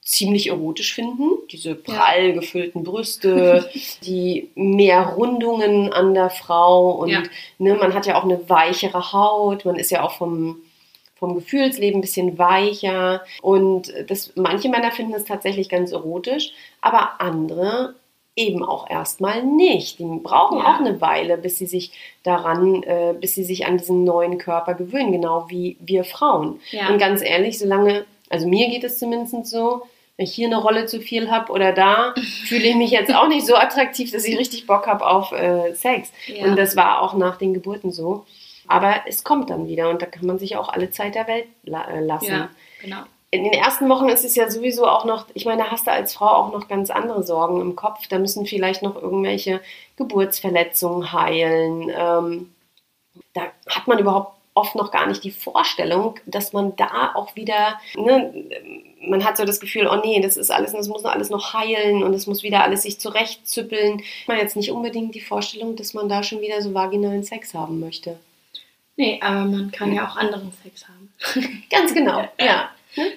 ziemlich 0.09 0.49
erotisch 0.49 0.95
finden, 0.95 1.33
diese 1.53 1.75
prall 1.75 2.33
gefüllten 2.33 2.83
Brüste, 2.83 3.69
die 4.05 4.49
mehr 4.55 5.03
Rundungen 5.07 5.93
an 5.93 6.15
der 6.15 6.31
Frau 6.31 6.93
und 6.93 7.11
Ja. 7.11 7.23
ne, 7.59 7.75
man 7.75 7.93
hat 7.93 8.07
ja 8.07 8.19
auch 8.19 8.25
eine 8.25 8.49
weichere 8.49 9.13
Haut, 9.13 9.67
man 9.67 9.77
ist 9.77 9.91
ja 9.91 10.03
auch 10.03 10.13
vom, 10.13 10.63
vom 11.17 11.35
Gefühlsleben 11.35 11.99
ein 11.99 12.01
bisschen 12.01 12.39
weicher 12.39 13.21
und 13.43 13.93
das, 14.07 14.33
manche 14.35 14.71
Männer 14.71 14.93
finden 14.93 15.13
es 15.13 15.25
tatsächlich 15.25 15.69
ganz 15.69 15.93
erotisch, 15.93 16.53
aber 16.81 17.21
andere 17.21 17.95
eben 18.35 18.65
auch 18.65 18.89
erstmal 18.89 19.43
nicht. 19.45 19.99
Die 19.99 20.05
brauchen 20.23 20.59
Ja. 20.59 20.65
auch 20.75 20.79
eine 20.81 21.01
Weile, 21.03 21.37
bis 21.37 21.59
sie 21.59 21.67
sich 21.67 21.91
daran, 22.23 22.83
äh, 22.85 23.15
bis 23.21 23.35
sie 23.35 23.45
sich 23.45 23.67
an 23.67 23.77
diesen 23.77 24.05
neuen 24.05 24.39
Körper 24.39 24.73
gewöhnen, 24.75 25.13
genau 25.13 25.47
wie 25.51 25.77
wir 25.81 26.05
Frauen. 26.05 26.61
Ja. 26.71 26.89
Und 26.89 26.99
ganz 26.99 27.21
ehrlich, 27.21 27.59
solange, 27.59 28.07
also 28.31 28.47
mir 28.49 28.69
geht 28.71 28.85
es 28.85 28.99
zumindest 28.99 29.45
so, 29.47 29.83
wenn 30.19 30.25
ich 30.25 30.35
hier 30.35 30.49
eine 30.49 30.61
Rolle 30.61 30.87
zu 30.87 31.01
viel 31.01 31.31
habe 31.31 31.53
oder 31.53 31.73
da, 31.73 32.13
fühle 32.47 32.67
ich 32.67 32.77
mich 32.77 32.91
jetzt 32.91 33.15
auch 33.15 33.29
nicht 33.29 33.47
so 33.47 33.55
attraktiv, 33.55 34.11
dass 34.11 34.25
ich 34.25 34.37
richtig 34.37 34.67
Bock 34.67 34.87
habe 34.87 35.07
auf 35.07 35.33
äh, 35.33 35.73
Sex. 35.75 36.13
Ja. 36.27 36.45
Und 36.45 36.57
das 36.57 36.77
war 36.77 37.01
auch 37.01 37.15
nach 37.15 37.37
den 37.37 37.55
Geburten 37.55 37.93
so. 37.93 38.27
Aber 38.67 38.97
es 39.07 39.25
kommt 39.25 39.49
dann 39.49 39.67
wieder 39.67 39.89
und 39.89 40.03
da 40.03 40.07
kann 40.07 40.27
man 40.27 40.39
sich 40.39 40.57
auch 40.57 40.69
alle 40.69 40.91
Zeit 40.91 41.15
der 41.15 41.27
Welt 41.27 41.47
la 41.63 41.89
äh, 41.89 42.01
lassen. 42.01 42.27
Ja, 42.27 42.51
genau. 42.83 42.99
In 43.31 43.45
den 43.45 43.53
ersten 43.53 43.89
Wochen 43.89 44.09
ist 44.09 44.25
es 44.25 44.35
ja 44.35 44.51
sowieso 44.51 44.87
auch 44.87 45.05
noch, 45.05 45.27
ich 45.35 45.45
meine, 45.45 45.63
da 45.63 45.71
hast 45.71 45.87
du 45.87 45.93
als 45.93 46.15
Frau 46.15 46.27
auch 46.27 46.53
noch 46.53 46.67
ganz 46.67 46.91
andere 46.91 47.23
Sorgen 47.23 47.61
im 47.61 47.77
Kopf. 47.77 48.09
Da 48.09 48.19
müssen 48.19 48.45
vielleicht 48.45 48.83
noch 48.83 48.97
irgendwelche 49.01 49.61
Geburtsverletzungen 49.97 51.13
heilen. 51.13 51.93
Ähm, 51.95 52.55
da 53.35 53.43
hat 53.69 53.87
man 53.87 53.99
überhaupt 53.99 54.38
oft 54.59 54.75
noch 54.75 54.91
gar 54.91 55.07
nicht 55.07 55.25
die 55.25 55.31
Vorstellung, 55.31 56.17
dass 56.27 56.53
man 56.53 56.77
da 56.77 57.13
auch 57.15 57.37
wieder, 57.37 57.81
ne, 57.97 58.33
man 59.01 59.25
hat 59.25 59.37
so 59.37 59.45
das 59.45 59.61
Gefühl, 59.61 59.87
oh 59.87 60.01
nee, 60.05 60.21
das 60.21 60.37
ist 60.37 60.51
alles, 60.51 60.73
das 60.73 60.89
muss 60.89 61.05
alles 61.05 61.31
noch 61.31 61.55
heilen 61.55 62.03
und 62.03 62.13
es 62.15 62.27
muss 62.27 62.43
wieder 62.43 62.63
alles 62.65 62.83
sich 62.83 62.99
zurechtzüppeln. 63.01 64.03
Man 64.27 64.39
jetzt 64.39 64.57
nicht 64.57 64.71
unbedingt 64.71 65.15
die 65.15 65.21
Vorstellung, 65.21 65.77
dass 65.77 65.95
man 65.95 66.09
da 66.09 66.23
schon 66.23 66.41
wieder 66.41 66.61
so 66.63 66.75
vaginalen 66.75 67.23
Sex 67.25 67.55
haben 67.55 67.81
möchte. 67.81 68.19
Nee, 68.97 69.21
aber 69.23 69.45
man 69.45 69.71
kann 69.71 69.93
ja 69.95 70.09
auch 70.09 70.17
anderen 70.17 70.53
Sex 70.63 70.87
haben. 70.89 71.13
Ganz 71.71 71.95
genau, 71.95 72.25
ja. 72.41 72.71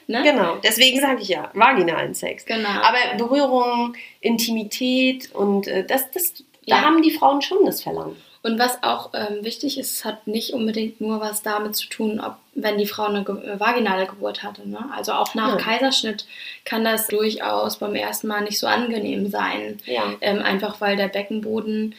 Ne? 0.07 0.21
Genau, 0.21 0.57
deswegen 0.63 1.00
sage 1.00 1.21
ich 1.21 1.29
ja, 1.29 1.50
vaginalen 1.55 2.13
Sex. 2.13 2.45
Genau. 2.45 2.69
Aber 2.69 2.98
Berührung, 3.17 3.95
Intimität 4.19 5.33
und 5.33 5.67
äh, 5.67 5.83
das, 5.86 6.12
das, 6.12 6.33
da 6.67 6.75
Ja. 6.77 6.81
haben 6.81 7.01
die 7.01 7.10
Frauen 7.12 7.41
schon 7.41 7.65
das 7.65 7.81
Verlangen. 7.81 8.15
Und 8.43 8.57
was 8.57 8.81
auch 8.81 9.12
ähm, 9.13 9.43
wichtig 9.45 9.77
ist, 9.77 9.93
es 9.98 10.05
hat 10.05 10.25
nicht 10.25 10.53
unbedingt 10.53 11.00
nur 11.00 11.19
was 11.21 11.43
damit 11.43 11.75
zu 11.75 11.88
tun, 11.88 12.19
ob 12.19 12.38
wenn 12.55 12.79
die 12.79 12.88
Frau 12.88 13.03
eine 13.03 13.24
ge 13.24 13.36
äh, 13.36 13.60
vaginale 13.60 14.07
Geburt 14.07 14.41
hatte. 14.41 14.67
Ne? 14.67 14.79
Also 14.95 15.13
auch 15.13 15.36
nach 15.36 15.50
Ja. 15.50 15.55
Kaiserschnitt 15.57 16.25
kann 16.65 16.83
das 16.83 17.07
durchaus 17.07 17.77
beim 17.77 17.93
ersten 17.93 18.27
Mal 18.27 18.41
nicht 18.41 18.57
so 18.57 18.65
angenehm 18.65 19.29
sein. 19.29 19.77
Ja. 19.86 20.15
Ähm, 20.21 20.39
einfach 20.39 20.81
weil 20.81 20.95
der 20.98 21.07
Beckenboden 21.10 21.93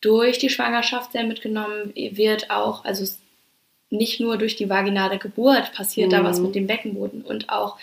durch 0.00 0.38
die 0.38 0.48
Schwangerschaft 0.48 1.12
sehr 1.12 1.24
mitgenommen 1.24 1.92
wird 1.94 2.50
auch. 2.50 2.84
Also 2.86 3.04
nicht 3.90 4.18
nur 4.18 4.38
durch 4.38 4.56
die 4.56 4.70
vaginale 4.70 5.18
Geburt 5.18 5.72
passiert 5.74 6.12
da 6.12 6.20
Mhm. 6.20 6.24
was 6.24 6.40
mit 6.40 6.54
dem 6.54 6.66
Beckenboden 6.66 7.20
und 7.22 7.50
auch 7.50 7.76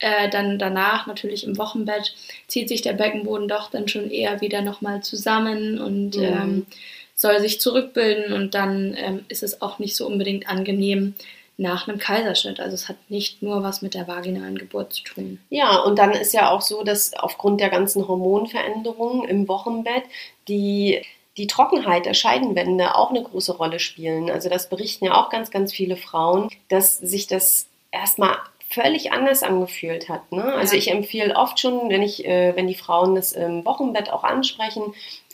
äh, 0.00 0.28
dann 0.28 0.58
danach 0.58 1.06
natürlich 1.06 1.44
im 1.44 1.56
Wochenbett 1.56 2.14
zieht 2.46 2.68
sich 2.68 2.82
der 2.82 2.92
Beckenboden 2.92 3.48
doch 3.48 3.70
dann 3.70 3.88
schon 3.88 4.10
eher 4.10 4.42
wieder 4.42 4.60
nochmal 4.60 5.02
zusammen 5.02 5.80
und 5.80 6.16
Mhm. 6.16 6.22
ähm, 6.22 6.66
soll 7.14 7.40
sich 7.40 7.60
zurückbilden 7.60 8.32
und 8.32 8.54
dann 8.54 8.94
ähm, 8.96 9.24
ist 9.28 9.42
es 9.42 9.62
auch 9.62 9.78
nicht 9.78 9.96
so 9.96 10.06
unbedingt 10.06 10.48
angenehm 10.48 11.14
nach 11.56 11.86
einem 11.86 11.98
Kaiserschnitt. 11.98 12.58
Also 12.58 12.74
es 12.74 12.88
hat 12.88 12.96
nicht 13.08 13.42
nur 13.42 13.62
was 13.62 13.82
mit 13.82 13.94
der 13.94 14.08
vaginalen 14.08 14.58
Geburt 14.58 14.92
zu 14.92 15.04
tun. 15.04 15.38
Ja, 15.50 15.78
und 15.78 15.98
dann 15.98 16.12
ist 16.12 16.34
ja 16.34 16.50
auch 16.50 16.60
so, 16.60 16.82
dass 16.82 17.14
aufgrund 17.14 17.60
der 17.60 17.70
ganzen 17.70 18.08
Hormonveränderungen 18.08 19.28
im 19.28 19.46
Wochenbett 19.46 20.02
die, 20.48 21.02
die 21.36 21.46
Trockenheit 21.46 22.06
der 22.06 22.14
Scheidenwände 22.14 22.96
auch 22.96 23.10
eine 23.10 23.22
große 23.22 23.56
Rolle 23.56 23.78
spielen. 23.78 24.30
Also 24.30 24.48
das 24.48 24.68
berichten 24.68 25.04
ja 25.04 25.14
auch 25.14 25.30
ganz, 25.30 25.50
ganz 25.50 25.72
viele 25.72 25.96
Frauen, 25.96 26.48
dass 26.68 26.98
sich 26.98 27.28
das 27.28 27.68
erstmal 27.92 28.36
völlig 28.68 29.12
anders 29.12 29.44
angefühlt 29.44 30.08
hat. 30.08 30.32
Ne? 30.32 30.42
Also 30.42 30.74
ich 30.74 30.90
empfehle 30.90 31.36
oft 31.36 31.60
schon, 31.60 31.88
wenn 31.88 32.02
ich, 32.02 32.24
äh, 32.24 32.56
wenn 32.56 32.66
die 32.66 32.74
Frauen 32.74 33.14
das 33.14 33.30
im 33.30 33.64
Wochenbett 33.64 34.10
auch 34.10 34.24
ansprechen, 34.24 34.82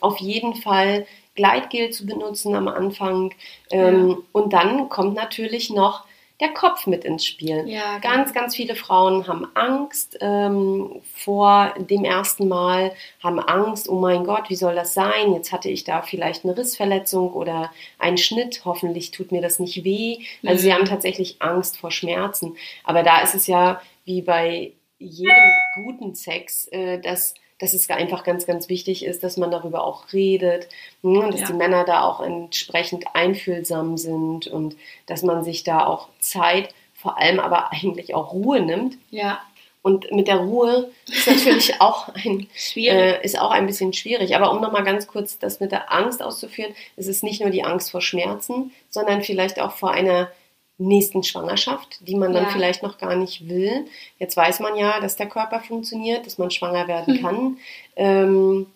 auf 0.01 0.19
jeden 0.19 0.55
Fall 0.55 1.07
Gleitgel 1.41 1.91
zu 1.91 2.05
benutzen 2.07 2.55
am 2.55 2.69
Anfang. 2.69 3.33
Ähm, 3.71 4.23
Und 4.33 4.53
dann 4.53 4.89
kommt 4.91 5.15
natürlich 5.15 5.71
noch 5.71 6.05
der 6.41 6.51
Kopf 6.55 6.87
mit 6.87 7.05
ins 7.05 7.27
Spiel. 7.27 7.65
Ja, 7.69 7.99
Ganz, 7.99 8.33
ganz 8.33 8.57
viele 8.57 8.75
Frauen 8.75 9.27
haben 9.29 9.47
Angst 9.55 10.17
ähm, 10.23 11.03
vor 11.15 11.75
dem 11.79 12.03
ersten 12.05 12.49
Mal, 12.49 12.93
haben 13.23 13.39
Angst, 13.41 13.89
oh 13.91 13.99
mein 14.01 14.25
Gott, 14.25 14.49
wie 14.49 14.55
soll 14.57 14.75
das 14.75 14.95
sein? 14.95 15.35
Jetzt 15.35 15.53
hatte 15.53 15.69
ich 15.69 15.85
da 15.85 16.01
vielleicht 16.01 16.45
eine 16.45 16.57
Rissverletzung 16.57 17.33
oder 17.35 17.71
einen 17.99 18.17
Schnitt, 18.17 18.63
hoffentlich 18.65 19.11
tut 19.11 19.33
mir 19.33 19.43
das 19.43 19.59
nicht 19.59 19.85
weh. 19.85 20.19
Also 20.47 20.63
sie 20.63 20.69
Mhm. 20.71 20.75
haben 20.77 20.85
tatsächlich 20.87 21.37
Angst 21.41 21.77
vor 21.79 21.91
Schmerzen. 21.91 22.57
Aber 22.85 23.03
da 23.03 23.21
ist 23.21 23.35
es 23.35 23.47
ja 23.47 23.81
wie 24.07 24.23
bei 24.23 24.73
jedem 24.99 25.37
guten 25.85 26.15
Sex, 26.15 26.69
äh, 26.69 26.99
dass 27.01 27.35
dass 27.61 27.75
es 27.75 27.89
einfach 27.91 28.25
ganz, 28.25 28.47
ganz 28.47 28.69
wichtig 28.69 29.05
ist, 29.05 29.23
dass 29.23 29.37
man 29.37 29.51
darüber 29.51 29.85
auch 29.85 30.13
redet, 30.13 30.69
ne, 31.03 31.29
dass 31.31 31.41
Ja. 31.43 31.47
die 31.49 31.53
Männer 31.53 31.85
da 31.85 32.03
auch 32.05 32.21
entsprechend 32.21 33.05
einfühlsam 33.15 33.97
sind 33.97 34.47
und 34.49 34.77
dass 35.07 35.23
man 35.23 35.45
sich 35.45 35.63
da 35.63 35.87
auch 35.87 36.09
Zeit, 36.19 36.71
vor 36.95 37.19
allem 37.19 37.39
aber 37.39 37.73
eigentlich 37.73 38.15
auch 38.15 38.33
Ruhe 38.33 38.61
nimmt. 38.61 38.97
Ja, 39.11 39.41
Und 39.83 40.11
mit 40.13 40.29
der 40.29 40.37
Ruhe 40.37 40.91
ist 41.09 41.27
natürlich 41.27 41.75
auch 41.81 42.09
ein, 42.15 42.47
schwierig. 42.55 42.99
äh, 42.99 43.25
ist 43.25 43.39
auch 43.39 43.51
ein 43.51 43.67
bisschen 43.67 43.93
schwierig. 43.95 44.37
Aber 44.37 44.53
um 44.53 44.61
nochmal 44.61 44.85
ganz 44.85 45.07
kurz 45.07 45.39
das 45.39 45.61
mit 45.61 45.73
der 45.73 45.91
Angst 45.91 46.23
auszuführen, 46.23 46.75
es 46.97 47.07
ist 47.07 47.23
nicht 47.23 47.41
nur 47.41 47.49
die 47.51 47.65
Angst 47.65 47.91
vor 47.91 48.03
Schmerzen, 48.03 48.73
sondern 48.91 49.23
vielleicht 49.23 49.59
auch 49.59 49.73
vor 49.73 49.91
einer 49.93 50.31
nächsten 50.81 51.23
Schwangerschaft, 51.23 51.99
die 52.07 52.17
man 52.17 52.33
dann 52.33 52.45
Ja. 52.45 52.51
vielleicht 52.51 52.83
noch 52.83 52.99
gar 52.99 53.15
nicht 53.17 53.49
will. 53.49 53.87
Jetzt 54.19 54.37
weiß 54.37 54.61
man 54.61 54.77
ja, 54.77 55.01
dass 55.01 55.17
der 55.17 55.29
Körper 55.29 55.61
funktioniert, 55.61 56.27
dass 56.27 56.39
man 56.39 56.51
schwanger 56.51 56.89
werden 56.89 57.15
Hm. 57.17 57.23
kann. 57.23 57.57
Ähm, 57.97 58.67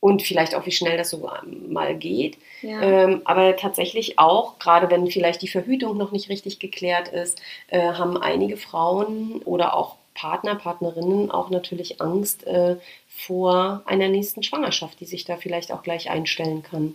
und 0.00 0.22
vielleicht 0.22 0.54
auch, 0.54 0.64
wie 0.64 0.72
schnell 0.72 0.96
das 0.96 1.10
so 1.10 1.28
mal 1.68 1.94
geht. 1.94 2.38
ja. 2.62 2.80
Ähm, 2.80 3.20
aber 3.24 3.54
tatsächlich 3.56 4.18
auch, 4.18 4.58
gerade 4.58 4.90
wenn 4.90 5.06
vielleicht 5.10 5.42
die 5.42 5.48
Verhütung 5.48 5.96
noch 5.98 6.10
nicht 6.10 6.30
richtig 6.30 6.58
geklärt 6.58 7.08
ist, 7.08 7.40
äh, 7.68 7.92
haben 7.92 8.16
einige 8.16 8.56
Frauen 8.56 9.42
oder 9.44 9.74
auch 9.74 9.96
Partner, 10.14 10.54
Partnerinnen 10.56 11.30
auch 11.30 11.50
natürlich 11.50 12.00
Angst 12.00 12.46
äh, 12.46 12.76
vor 13.08 13.82
einer 13.84 14.08
nächsten 14.08 14.42
Schwangerschaft, 14.42 14.98
die 15.00 15.04
sich 15.06 15.24
da 15.26 15.36
vielleicht 15.36 15.70
auch 15.70 15.82
gleich 15.82 16.10
einstellen 16.10 16.62
kann. 16.62 16.94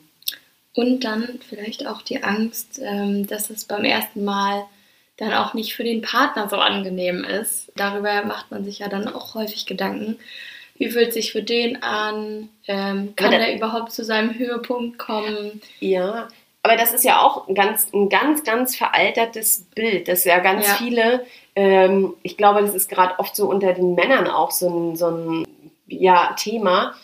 Und 0.75 1.05
dann 1.05 1.39
vielleicht 1.47 1.87
auch 1.87 2.01
die 2.01 2.23
Angst, 2.23 2.79
ähm, 2.83 3.25
dass 3.27 3.49
es 3.49 3.65
beim 3.65 3.85
ersten 3.85 4.23
Mal 4.25 4.65
dann 5.17 5.33
auch 5.33 5.53
nicht 5.53 5.73
für 5.73 5.85
den 5.85 6.01
Partner 6.01 6.49
so 6.49 6.57
angenehm 6.57 7.23
ist. 7.23 7.71
Darüber 7.75 8.25
macht 8.25 8.51
man 8.51 8.65
sich 8.65 8.79
ja 8.79 8.89
dann 8.89 9.07
auch 9.07 9.33
häufig 9.35 9.65
Gedanken. 9.65 10.17
Wie 10.77 10.89
fühlt 10.89 11.13
sich 11.13 11.31
für 11.31 11.41
den 11.41 11.81
an? 11.81 12.49
Ähm, 12.67 13.13
kann 13.15 13.31
er 13.31 13.55
überhaupt 13.55 13.93
zu 13.93 14.03
seinem 14.03 14.37
Höhepunkt 14.37 14.99
kommen? 14.99 15.61
Ja, 15.79 16.27
aber 16.63 16.75
das 16.75 16.93
ist 16.93 17.05
ja 17.05 17.21
auch 17.21 17.47
ein 17.47 17.55
ganz, 17.55 17.93
ein 17.93 18.09
ganz, 18.09 18.43
ganz 18.43 18.75
veraltertes 18.75 19.67
Bild, 19.75 20.07
das 20.07 20.25
ja 20.25 20.39
ganz 20.39 20.67
Ja. 20.67 20.73
viele, 20.73 21.25
ähm, 21.55 22.15
ich 22.23 22.37
glaube, 22.37 22.61
das 22.61 22.73
ist 22.73 22.89
gerade 22.89 23.19
oft 23.19 23.35
so 23.35 23.47
unter 23.47 23.71
den 23.71 23.93
Männern 23.95 24.27
auch 24.27 24.51
so 24.51 24.67
ein, 24.67 24.95
so 24.95 25.07
ein 25.11 25.47
ja, 25.87 26.33
Thema. 26.37 26.95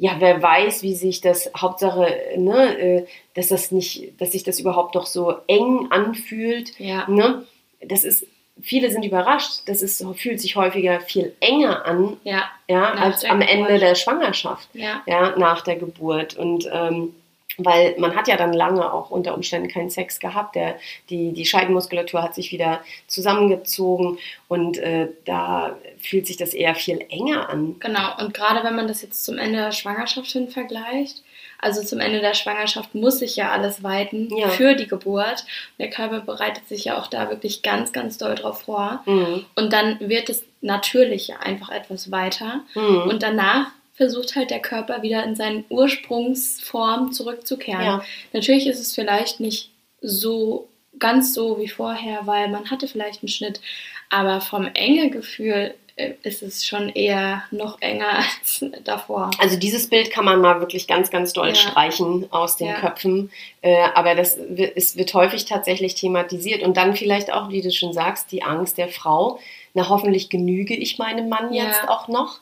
Ja, 0.00 0.16
wer 0.18 0.40
weiß, 0.40 0.82
wie 0.82 0.94
sich 0.94 1.20
das 1.20 1.50
Hauptsache, 1.54 2.08
ne, 2.38 2.78
äh, 2.78 3.06
dass 3.34 3.48
das 3.48 3.70
nicht, 3.70 4.18
dass 4.18 4.32
sich 4.32 4.42
das 4.42 4.58
überhaupt 4.58 4.94
noch 4.94 5.04
so 5.04 5.34
eng 5.46 5.88
anfühlt. 5.90 6.72
Ja, 6.80 7.06
Ne? 7.06 7.44
Das 7.82 8.04
ist, 8.04 8.26
viele 8.62 8.90
sind 8.90 9.04
überrascht, 9.04 9.60
das 9.66 9.82
ist, 9.82 10.02
fühlt 10.16 10.40
sich 10.40 10.56
häufiger 10.56 11.00
viel 11.00 11.34
enger 11.40 11.84
an, 11.84 12.16
ja, 12.24 12.44
ja, 12.66 12.94
als 12.94 13.26
am 13.26 13.42
Ende 13.42 13.64
Geburt. 13.64 13.82
der 13.82 13.94
Schwangerschaft 13.94 14.70
ja, 14.72 15.02
ja, 15.06 15.36
nach 15.36 15.60
der 15.60 15.76
Geburt. 15.76 16.34
Und 16.34 16.66
ähm, 16.72 17.14
weil 17.58 17.94
man 17.98 18.14
hat 18.16 18.28
ja 18.28 18.36
dann 18.36 18.52
lange 18.52 18.92
auch 18.92 19.10
unter 19.10 19.34
Umständen 19.34 19.68
keinen 19.68 19.90
Sex 19.90 20.18
gehabt. 20.20 20.54
Der, 20.54 20.76
die, 21.10 21.32
die 21.32 21.44
Scheidenmuskulatur 21.44 22.22
hat 22.22 22.34
sich 22.34 22.52
wieder 22.52 22.80
zusammengezogen 23.06 24.18
und 24.48 24.78
äh, 24.78 25.08
da 25.24 25.76
fühlt 25.98 26.26
sich 26.26 26.36
das 26.36 26.54
eher 26.54 26.74
viel 26.74 27.04
enger 27.10 27.48
an. 27.50 27.76
genau. 27.80 28.16
Und 28.18 28.34
gerade 28.34 28.64
wenn 28.64 28.76
man 28.76 28.88
das 28.88 29.02
jetzt 29.02 29.24
zum 29.24 29.38
Ende 29.38 29.58
der 29.58 29.72
Schwangerschaft 29.72 30.30
hin 30.30 30.48
vergleicht, 30.48 31.22
also 31.62 31.82
zum 31.82 32.00
Ende 32.00 32.20
der 32.20 32.32
Schwangerschaft 32.32 32.94
muss 32.94 33.18
sich 33.18 33.36
ja 33.36 33.50
alles 33.50 33.82
weiten 33.82 34.34
Ja. 34.34 34.48
für 34.48 34.74
die 34.74 34.86
Geburt. 34.88 35.44
Der 35.78 35.90
Körper 35.90 36.20
bereitet 36.20 36.66
sich 36.68 36.84
ja 36.86 36.98
auch 36.98 37.06
da 37.06 37.28
wirklich 37.28 37.60
ganz, 37.60 37.92
ganz 37.92 38.16
doll 38.16 38.34
drauf 38.34 38.62
vor. 38.62 39.02
Mhm. 39.04 39.44
Und 39.56 39.72
dann 39.72 40.00
wird 40.00 40.30
es 40.30 40.42
natürlich 40.62 41.34
einfach 41.36 41.68
etwas 41.68 42.10
weiter. 42.10 42.60
Mhm. 42.74 43.02
Und 43.10 43.22
danach 43.22 43.66
versucht 44.00 44.34
halt 44.34 44.50
der 44.50 44.60
Körper 44.60 45.02
wieder 45.02 45.22
in 45.24 45.36
seine 45.36 45.62
Ursprungsform 45.68 47.12
zurückzukehren. 47.12 47.84
Ja. 47.84 48.04
Natürlich 48.32 48.66
ist 48.66 48.80
es 48.80 48.94
vielleicht 48.94 49.40
nicht 49.40 49.68
so 50.00 50.68
ganz 50.98 51.34
so 51.34 51.58
wie 51.58 51.68
vorher, 51.68 52.20
weil 52.26 52.48
man 52.48 52.70
hatte 52.70 52.88
vielleicht 52.88 53.22
einen 53.22 53.28
Schnitt, 53.28 53.60
aber 54.08 54.40
vom 54.40 54.66
Engegefühl 54.72 55.74
äh, 55.96 56.12
ist 56.22 56.42
es 56.42 56.66
schon 56.66 56.88
eher 56.88 57.42
noch 57.50 57.82
enger 57.82 58.08
als 58.40 58.64
davor. 58.84 59.30
Also 59.38 59.58
dieses 59.58 59.90
Bild 59.90 60.10
kann 60.10 60.24
man 60.24 60.40
mal 60.40 60.60
wirklich 60.60 60.86
ganz, 60.86 61.10
ganz 61.10 61.34
doll 61.34 61.48
Ja. 61.48 61.54
streichen 61.54 62.26
aus 62.32 62.56
den 62.56 62.68
Ja. 62.68 62.80
Köpfen. 62.80 63.30
Äh, 63.60 63.82
aber 63.94 64.14
das 64.14 64.38
es 64.38 64.96
wird 64.96 65.12
häufig 65.12 65.44
tatsächlich 65.44 65.94
thematisiert. 65.94 66.62
Und 66.62 66.78
dann 66.78 66.96
vielleicht 66.96 67.30
auch, 67.30 67.50
wie 67.50 67.60
du 67.60 67.70
schon 67.70 67.92
sagst, 67.92 68.32
die 68.32 68.42
Angst 68.42 68.78
der 68.78 68.88
Frau. 68.88 69.38
Na, 69.74 69.88
hoffentlich 69.90 70.30
genüge 70.30 70.74
ich 70.74 70.96
meinem 70.98 71.28
Mann 71.28 71.52
Ja. 71.52 71.64
jetzt 71.66 71.86
auch 71.86 72.08
noch. 72.08 72.40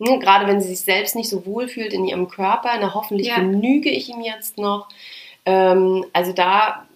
Hm, 0.00 0.20
gerade 0.20 0.46
wenn 0.46 0.60
sie 0.60 0.68
sich 0.68 0.80
selbst 0.80 1.14
nicht 1.16 1.28
so 1.28 1.46
wohl 1.46 1.68
fühlt 1.68 1.92
in 1.92 2.04
ihrem 2.04 2.28
Körper. 2.28 2.70
Na, 2.80 2.94
hoffentlich 2.94 3.28
Ja. 3.28 3.36
genüge 3.36 3.90
ich 3.90 4.08
ihm 4.08 4.20
jetzt 4.20 4.58
noch. 4.58 4.88
Ähm, 5.46 6.04
also 6.12 6.32
da 6.32 6.86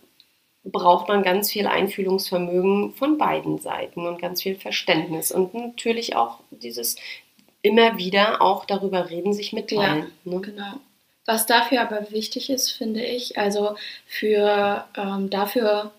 braucht 0.64 1.08
man 1.08 1.22
ganz 1.22 1.50
viel 1.50 1.66
Einfühlungsvermögen 1.66 2.92
von 2.94 3.18
beiden 3.18 3.58
Seiten 3.58 4.06
und 4.06 4.20
ganz 4.20 4.42
viel 4.42 4.56
Verständnis 4.56 5.32
und 5.32 5.54
natürlich 5.54 6.16
auch 6.16 6.40
dieses 6.50 6.96
immer 7.62 7.98
wieder 7.98 8.42
auch 8.42 8.64
darüber 8.64 9.10
reden, 9.10 9.32
sich 9.32 9.52
mitteilen. 9.52 10.12
Ne? 10.24 10.40
Genau. 10.40 10.72
Was 11.26 11.46
dafür 11.46 11.82
aber 11.82 12.10
wichtig 12.10 12.48
ist, 12.50 12.70
finde 12.70 13.04
ich, 13.04 13.36
also 13.36 13.76
für 14.06 14.84
ähm, 14.96 15.28
dafür, 15.28 15.90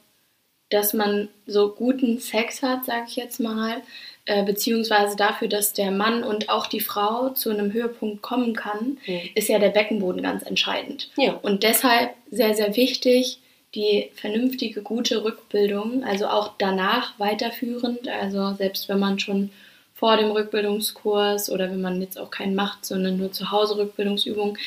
dass 0.70 0.94
man 0.94 1.30
so 1.46 1.70
guten 1.70 2.20
Sex 2.20 2.64
hat, 2.64 2.86
sage 2.86 3.06
ich 3.08 3.16
jetzt 3.16 3.40
mal, 3.40 3.82
äh, 4.30 4.44
beziehungsweise 4.44 5.16
dafür, 5.16 5.48
dass 5.48 5.74
der 5.74 5.90
Mann 5.90 6.24
und 6.24 6.50
auch 6.50 6.68
die 6.68 6.80
Frau 6.80 7.30
zu 7.30 7.50
einem 7.50 7.74
Höhepunkt 7.74 8.22
kommen 8.22 8.54
kann, 8.56 8.98
Mhm. 9.08 9.22
ist 9.34 9.50
ja 9.50 9.58
der 9.58 9.70
Beckenboden 9.70 10.22
ganz 10.22 10.44
entscheidend. 10.44 11.10
Ja. 11.18 11.34
Und 11.42 11.64
deshalb 11.64 12.12
sehr, 12.30 12.54
sehr 12.54 12.76
wichtig, 12.76 13.40
die 13.74 14.12
vernünftige, 14.14 14.82
gute 14.84 15.24
Rückbildung, 15.24 16.04
also 16.04 16.28
auch 16.28 16.52
danach 16.60 17.18
weiterführend, 17.20 18.08
also 18.08 18.54
selbst 18.54 18.88
wenn 18.88 19.00
man 19.00 19.18
schon 19.20 19.50
vor 19.96 20.16
dem 20.18 20.32
Rückbildungskurs 20.32 21.50
oder 21.50 21.70
wenn 21.72 21.82
man 21.82 22.00
jetzt 22.00 22.20
auch 22.20 22.30
keinen 22.30 22.56
macht, 22.56 22.86
sondern 22.86 23.18
nur 23.18 23.32
zu 23.32 23.50
Hause 23.52 23.78
Rückbildungsübungen, 23.78 24.58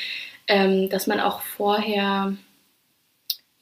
ähm, 0.49 0.89
dass 0.89 1.07
man 1.07 1.21
auch 1.21 1.41
vorher, 1.41 2.35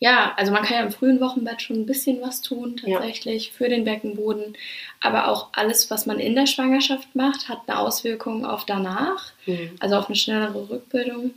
ja, 0.00 0.32
also 0.36 0.50
man 0.50 0.64
kann 0.64 0.76
ja 0.78 0.82
im 0.82 0.90
frühen 0.92 1.20
Wochenbett 1.20 1.62
schon 1.62 1.76
ein 1.76 1.86
bisschen 1.86 2.20
was 2.20 2.40
tun 2.42 2.80
Ja. 2.84 2.98
tatsächlich 2.98 3.52
für 3.52 3.68
den 3.68 3.84
Beckenboden, 3.84 4.56
aber 5.00 5.28
auch 5.28 5.48
alles, 5.52 5.90
was 5.90 6.06
man 6.06 6.18
in 6.18 6.34
der 6.34 6.46
Schwangerschaft 6.46 7.14
macht, 7.14 7.48
hat 7.48 7.60
eine 7.66 7.78
Auswirkung 7.78 8.44
auf 8.44 8.64
danach, 8.64 9.32
Mhm. 9.46 9.76
also 9.78 9.96
auf 9.96 10.06
eine 10.06 10.16
schnellere 10.16 10.68
Rückbildung. 10.68 11.32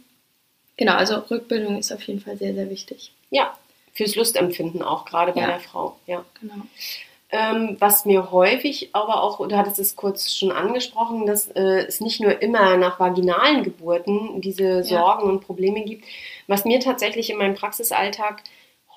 Genau, 0.78 0.94
also 0.94 1.16
Rückbildung 1.18 1.78
ist 1.78 1.92
auf 1.92 2.02
jeden 2.04 2.20
Fall 2.22 2.38
sehr, 2.38 2.54
sehr 2.56 2.70
wichtig. 2.70 3.12
ja, 3.30 3.56
fürs 3.94 4.16
Lustempfinden 4.16 4.82
auch, 4.82 5.06
gerade 5.06 5.34
bei 5.34 5.42
Ja. 5.42 5.48
der 5.48 5.60
Frau. 5.60 6.00
Ja. 6.08 6.26
Genau. 6.42 6.56
Ähm, 7.36 7.78
was 7.80 8.06
mir 8.06 8.32
häufig 8.32 8.90
aber 8.94 9.24
auch, 9.24 9.46
du 9.48 9.58
hattest 9.58 9.80
es 9.80 9.96
kurz 9.96 10.34
schon 10.34 10.52
angesprochen, 10.52 11.26
dass 11.26 11.48
äh, 11.48 11.86
es 11.88 12.00
nicht 12.00 12.22
nur 12.22 12.42
immer 12.42 12.78
nach 12.78 13.00
vaginalen 13.00 13.64
Geburten 13.64 14.40
diese 14.40 14.84
Sorgen 14.84 15.24
und 15.24 15.42
Probleme 15.42 15.84
gibt. 15.84 16.06
Was 16.48 16.64
mir 16.64 16.80
tatsächlich 16.80 17.32
in 17.32 17.38
meinem 17.38 17.56
Praxisalltag 17.56 18.44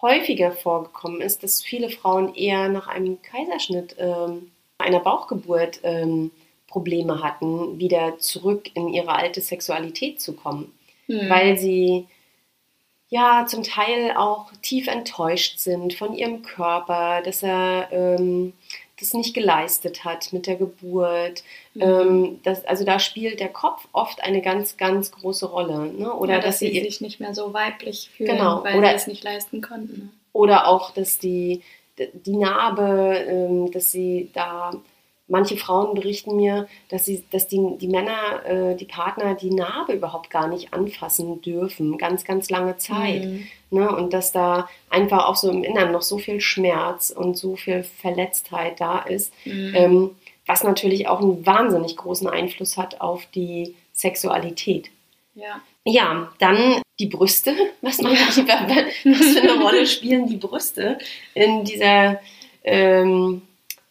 häufiger 0.02 0.52
vorgekommen 0.52 1.22
ist, 1.22 1.42
dass 1.42 1.62
viele 1.62 1.88
Frauen 1.88 2.34
eher 2.34 2.68
nach 2.68 2.88
einem 2.88 3.22
Kaiserschnitt, 3.22 3.96
ähm, 3.98 4.50
einer 4.78 5.00
Bauchgeburt 5.00 5.80
ähm, 5.82 6.30
Probleme 6.68 7.22
hatten, 7.22 7.78
wieder 7.78 8.18
zurück 8.18 8.68
in 8.74 8.88
ihre 8.88 9.14
alte 9.14 9.40
Sexualität 9.40 10.20
zu 10.20 10.34
kommen 10.34 10.72
Hm. 11.06 11.30
weil 11.30 11.58
sie 11.58 12.06
ja 13.08 13.46
zum 13.48 13.62
Teil 13.62 14.12
auch 14.16 14.50
tief 14.62 14.88
enttäuscht 14.88 15.58
sind 15.58 15.94
von 15.94 16.14
ihrem 16.14 16.42
Körper, 16.42 17.22
dass 17.22 17.42
er 17.42 17.88
ähm, 17.92 18.52
das 18.98 19.12
nicht 19.12 19.34
geleistet 19.34 20.04
hat 20.04 20.32
mit 20.32 20.46
der 20.46 20.56
Geburt. 20.56 21.44
Mhm. 21.74 21.82
Ähm, 21.82 22.40
das, 22.44 22.64
also 22.64 22.84
da 22.84 22.98
spielt 22.98 23.40
der 23.40 23.50
Kopf 23.50 23.86
oft 23.92 24.22
eine 24.22 24.40
ganz, 24.40 24.76
ganz 24.76 25.12
große 25.12 25.46
Rolle. 25.46 25.92
Ne? 25.92 26.12
Oder 26.12 26.34
ja, 26.34 26.38
dass, 26.40 26.46
dass 26.46 26.58
sie 26.60 26.80
sich 26.80 27.00
nicht 27.00 27.20
mehr 27.20 27.34
so 27.34 27.52
weiblich 27.52 28.10
fühlen, 28.16 28.30
Genau, 28.36 28.64
weil 28.64 28.78
oder- 28.78 28.88
sie 28.88 28.94
es 28.94 29.06
nicht 29.06 29.22
leisten 29.24 29.60
konnten. 29.60 29.98
ne? 29.98 30.08
Oder 30.32 30.66
auch, 30.66 30.90
dass 30.92 31.18
die, 31.18 31.62
die 31.98 32.36
Narbe, 32.36 33.24
ähm, 33.28 33.70
dass 33.70 33.90
sie 33.92 34.30
da, 34.34 34.72
manche 35.28 35.56
Frauen 35.56 35.94
berichten 35.94 36.36
mir, 36.36 36.68
dass, 36.88 37.04
sie, 37.04 37.24
dass 37.30 37.48
die, 37.48 37.60
die 37.78 37.88
Männer, 37.88 38.44
äh, 38.44 38.76
die 38.76 38.84
Partner 38.84 39.34
die 39.34 39.50
Narbe 39.50 39.92
überhaupt 39.94 40.30
gar 40.30 40.48
nicht 40.48 40.72
anfassen 40.72 41.40
dürfen, 41.42 41.98
ganz, 41.98 42.24
ganz 42.24 42.48
lange 42.50 42.76
Zeit. 42.76 43.24
Mhm. 43.24 43.46
Ne? 43.70 43.94
Und 43.94 44.12
dass 44.12 44.32
da 44.32 44.68
einfach 44.90 45.26
auch 45.26 45.36
so 45.36 45.50
im 45.50 45.64
Innern 45.64 45.92
noch 45.92 46.02
so 46.02 46.18
viel 46.18 46.40
Schmerz 46.40 47.10
und 47.10 47.36
so 47.36 47.56
viel 47.56 47.82
Verletztheit 47.82 48.80
da 48.80 49.00
ist, 49.00 49.32
Mhm. 49.44 49.72
ähm, 49.74 50.10
was 50.46 50.62
natürlich 50.62 51.08
auch 51.08 51.20
einen 51.20 51.44
wahnsinnig 51.44 51.96
großen 51.96 52.28
Einfluss 52.28 52.76
hat 52.76 53.00
auf 53.00 53.26
die 53.34 53.74
Sexualität. 53.92 54.90
Ja. 55.34 55.60
Ja, 55.84 56.32
dann 56.38 56.80
die 56.98 57.06
Brüste. 57.06 57.54
Was, 57.82 58.00
man, 58.00 58.12
was 58.12 58.34
für 58.34 59.40
eine 59.40 59.62
Rolle 59.62 59.86
spielen 59.86 60.26
die 60.26 60.36
Brüste 60.38 60.98
in 61.34 61.62
dieser, 61.64 62.20
ähm, 62.64 63.42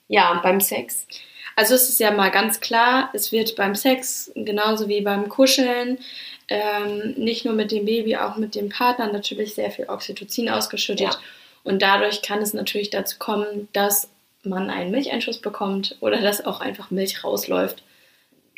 ja, 0.07 0.39
beim 0.43 0.61
Sex? 0.61 1.07
Also 1.55 1.75
es 1.75 1.89
ist 1.89 1.99
ja 1.99 2.11
mal 2.11 2.31
ganz 2.31 2.59
klar, 2.59 3.09
es 3.13 3.31
wird 3.31 3.55
beim 3.55 3.75
Sex 3.75 4.31
genauso 4.35 4.87
wie 4.89 5.01
beim 5.01 5.29
Kuscheln 5.29 5.99
ähm, 6.47 7.13
nicht 7.17 7.45
nur 7.45 7.53
mit 7.53 7.71
dem 7.71 7.85
Baby, 7.85 8.17
auch 8.17 8.35
mit 8.35 8.55
dem 8.55 8.69
Partner 8.69 9.11
natürlich 9.11 9.55
sehr 9.55 9.71
viel 9.71 9.85
Oxytocin 9.87 10.49
ausgeschüttet. 10.49 11.13
Ja. 11.13 11.19
Und 11.63 11.81
dadurch 11.81 12.21
kann 12.21 12.41
es 12.41 12.53
natürlich 12.53 12.89
dazu 12.91 13.17
kommen, 13.17 13.67
dass 13.73 14.09
man 14.43 14.69
einen 14.69 14.91
Milcheinschuss 14.91 15.39
bekommt 15.41 15.97
oder 16.01 16.21
dass 16.21 16.45
auch 16.45 16.61
einfach 16.61 16.91
Milch 16.91 17.23
rausläuft. 17.23 17.81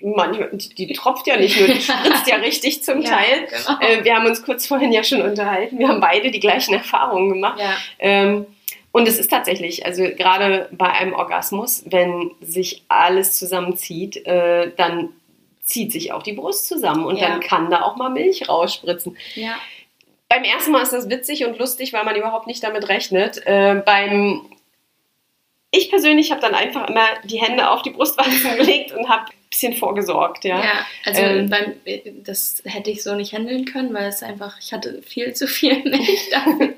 Manchmal, 0.02 0.50
die, 0.54 0.94
tropft 0.94 1.26
ja 1.28 1.38
nicht 1.38 1.58
nur, 1.60 1.70
die 1.70 1.82
spritzt 1.82 2.28
ja 2.28 2.36
richtig 2.36 2.84
zum 2.84 3.02
Ja, 3.02 3.10
Teil. 3.12 3.48
genau. 3.48 3.80
Äh, 3.80 4.04
wir 4.04 4.16
haben 4.16 4.26
uns 4.26 4.44
kurz 4.44 4.68
vorhin 4.68 4.92
ja 4.92 5.04
schon 5.04 5.22
unterhalten. 5.22 5.80
Wir 5.80 5.88
haben 5.88 6.02
beide 6.02 6.30
die 6.30 6.40
gleichen 6.40 6.74
Erfahrungen 6.74 7.30
gemacht. 7.30 7.60
Ja, 7.60 7.78
Ähm, 8.00 8.46
und 8.98 9.08
es 9.08 9.18
ist 9.20 9.30
tatsächlich, 9.30 9.86
also 9.86 10.04
gerade 10.04 10.68
bei 10.72 10.90
einem 10.92 11.14
Orgasmus, 11.14 11.84
wenn 11.86 12.32
sich 12.42 12.84
alles 12.90 13.38
zusammenzieht, 13.38 14.26
äh, 14.26 14.72
dann 14.76 15.10
zieht 15.64 15.92
sich 15.92 16.12
auch 16.14 16.24
die 16.24 16.34
Brust 16.34 16.68
zusammen 16.68 17.06
und 17.06 17.18
Ja. 17.18 17.28
dann 17.30 17.40
kann 17.42 17.70
da 17.70 17.82
auch 17.84 17.96
mal 17.96 18.10
Milch 18.10 18.48
rausspritzen. 18.50 19.18
ja, 19.36 19.56
Beim 20.30 20.44
ersten 20.44 20.72
Mal 20.72 20.82
ist 20.84 20.92
das 20.94 21.10
witzig 21.10 21.46
und 21.46 21.58
lustig, 21.58 21.94
weil 21.94 22.04
man 22.04 22.16
überhaupt 22.18 22.48
nicht 22.48 22.62
damit 22.64 22.90
rechnet. 22.90 23.46
Äh, 23.46 23.82
beim 23.86 24.46
ich 25.72 25.90
persönlich 25.90 26.32
habe 26.32 26.40
dann 26.42 26.56
einfach 26.56 26.88
immer 26.90 27.06
die 27.26 27.42
Hände 27.42 27.70
auf 27.70 27.82
die 27.82 27.90
Brustwarzen 27.92 28.56
gelegt 28.58 28.94
und 28.94 29.10
habe 29.10 29.26
ein 29.26 29.50
bisschen 29.50 29.74
vorgesorgt, 29.74 30.46
ja. 30.46 30.64
Ja, 30.64 30.86
also 31.06 31.22
Ähm. 31.22 31.50
beim, 31.50 31.74
das 32.24 32.62
hätte 32.66 32.90
ich 32.90 33.04
so 33.04 33.16
nicht 33.16 33.34
handeln 33.34 33.66
können, 33.66 33.94
weil 33.94 34.08
es 34.08 34.24
einfach, 34.24 34.58
ich 34.62 34.72
hatte 34.74 35.02
viel 35.02 35.34
zu 35.34 35.46
viel 35.48 35.84
Milch 35.84 36.30
dafür. 36.32 36.74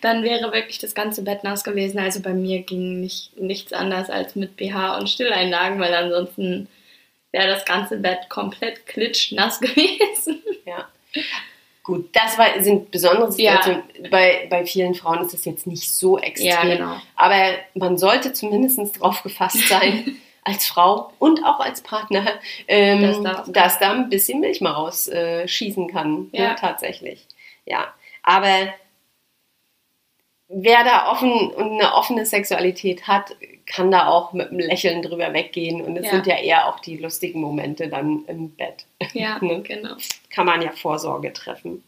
Dann 0.00 0.22
wäre 0.22 0.52
wirklich 0.52 0.78
das 0.78 0.94
ganze 0.94 1.22
Bett 1.22 1.44
nass 1.44 1.64
gewesen. 1.64 1.98
Also 1.98 2.20
bei 2.20 2.32
mir 2.34 2.62
ging 2.62 3.00
nicht, 3.00 3.36
nichts 3.40 3.72
anders 3.72 4.10
als 4.10 4.34
mit 4.36 4.56
BH 4.56 4.96
und 4.98 5.08
Stilleinlagen, 5.08 5.78
weil 5.80 5.94
ansonsten 5.94 6.68
wäre 7.32 7.48
das 7.48 7.64
ganze 7.64 7.96
Bett 7.98 8.28
komplett 8.28 8.86
klitschnass 8.86 9.60
gewesen. 9.60 10.42
Ja. 10.66 10.88
Gut, 11.82 12.08
das 12.14 12.38
war, 12.38 12.62
sind 12.62 12.90
besondere 12.90 13.28
Ja. 13.36 13.52
Situationen. 13.62 13.82
Bei, 14.10 14.46
bei 14.48 14.64
vielen 14.64 14.94
Frauen 14.94 15.20
ist 15.24 15.34
es 15.34 15.44
jetzt 15.44 15.66
nicht 15.66 15.92
so 15.92 16.18
extrem. 16.18 16.48
Ja, 16.48 16.62
genau. 16.62 16.96
Aber 17.14 17.54
man 17.74 17.98
sollte 17.98 18.32
zumindest 18.32 18.78
darauf 18.96 19.22
gefasst 19.22 19.68
sein, 19.68 20.16
als 20.44 20.66
Frau 20.66 21.12
und 21.18 21.44
auch 21.44 21.60
als 21.60 21.82
Partner, 21.82 22.26
ähm, 22.68 23.02
Dass 23.02 23.22
da- 23.22 23.44
dass 23.48 23.78
da 23.78 23.92
ein 23.92 24.08
bisschen 24.10 24.40
Milch 24.40 24.60
mal 24.60 24.72
rausschießen 24.72 25.14
äh, 25.14 25.48
schießen 25.48 25.88
kann. 25.88 26.28
Ja. 26.32 26.50
Ne, 26.50 26.56
tatsächlich. 26.58 27.26
Ja. 27.66 27.92
Aber 28.22 28.68
wer 30.56 30.84
da 30.84 31.10
offen 31.10 31.32
und 31.50 31.72
eine 31.80 31.94
offene 31.94 32.24
Sexualität 32.26 33.06
hat, 33.06 33.34
kann 33.66 33.90
da 33.90 34.08
auch 34.08 34.32
mit 34.32 34.50
einem 34.50 34.60
Lächeln 34.60 35.02
drüber 35.02 35.32
weggehen. 35.32 35.80
Und 35.82 35.96
es 35.96 36.04
Ja. 36.06 36.10
sind 36.12 36.26
ja 36.26 36.36
eher 36.36 36.68
auch 36.68 36.80
die 36.80 36.96
lustigen 36.98 37.40
Momente 37.40 37.88
dann 37.88 38.24
im 38.26 38.50
Bett. 38.50 38.84
Ja, 39.12 39.38
Ne? 39.42 39.62
genau. 39.62 39.94
kann 40.30 40.46
man 40.46 40.62
ja 40.62 40.70
Vorsorge 40.70 41.32
treffen. 41.32 41.82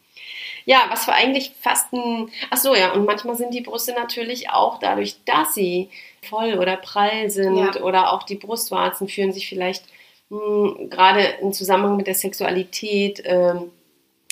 Ja, 0.65 0.87
was 0.89 1.05
für 1.05 1.13
eigentlich 1.13 1.53
fast 1.61 1.93
ein. 1.93 2.29
Ach 2.51 2.57
so, 2.57 2.75
ja, 2.75 2.93
und 2.93 3.05
manchmal 3.05 3.37
sind 3.37 3.55
die 3.55 3.61
Brüste 3.61 3.93
natürlich 3.93 4.51
auch 4.51 4.79
dadurch, 4.81 5.17
dass 5.25 5.55
sie 5.55 5.91
voll 6.29 6.55
oder 6.59 6.77
prall 6.77 7.31
sind 7.31 7.57
Ja. 7.57 7.81
oder 7.83 8.13
auch 8.13 8.25
die 8.25 8.35
Brustwarzen 8.35 9.07
fühlen 9.09 9.33
sich 9.33 9.49
vielleicht 9.49 9.85
mh, 10.31 10.89
gerade 10.91 11.23
im 11.41 11.53
Zusammenhang 11.53 11.97
mit 11.97 12.09
der 12.09 12.17
Sexualität 12.17 13.23
ähm, 13.25 13.71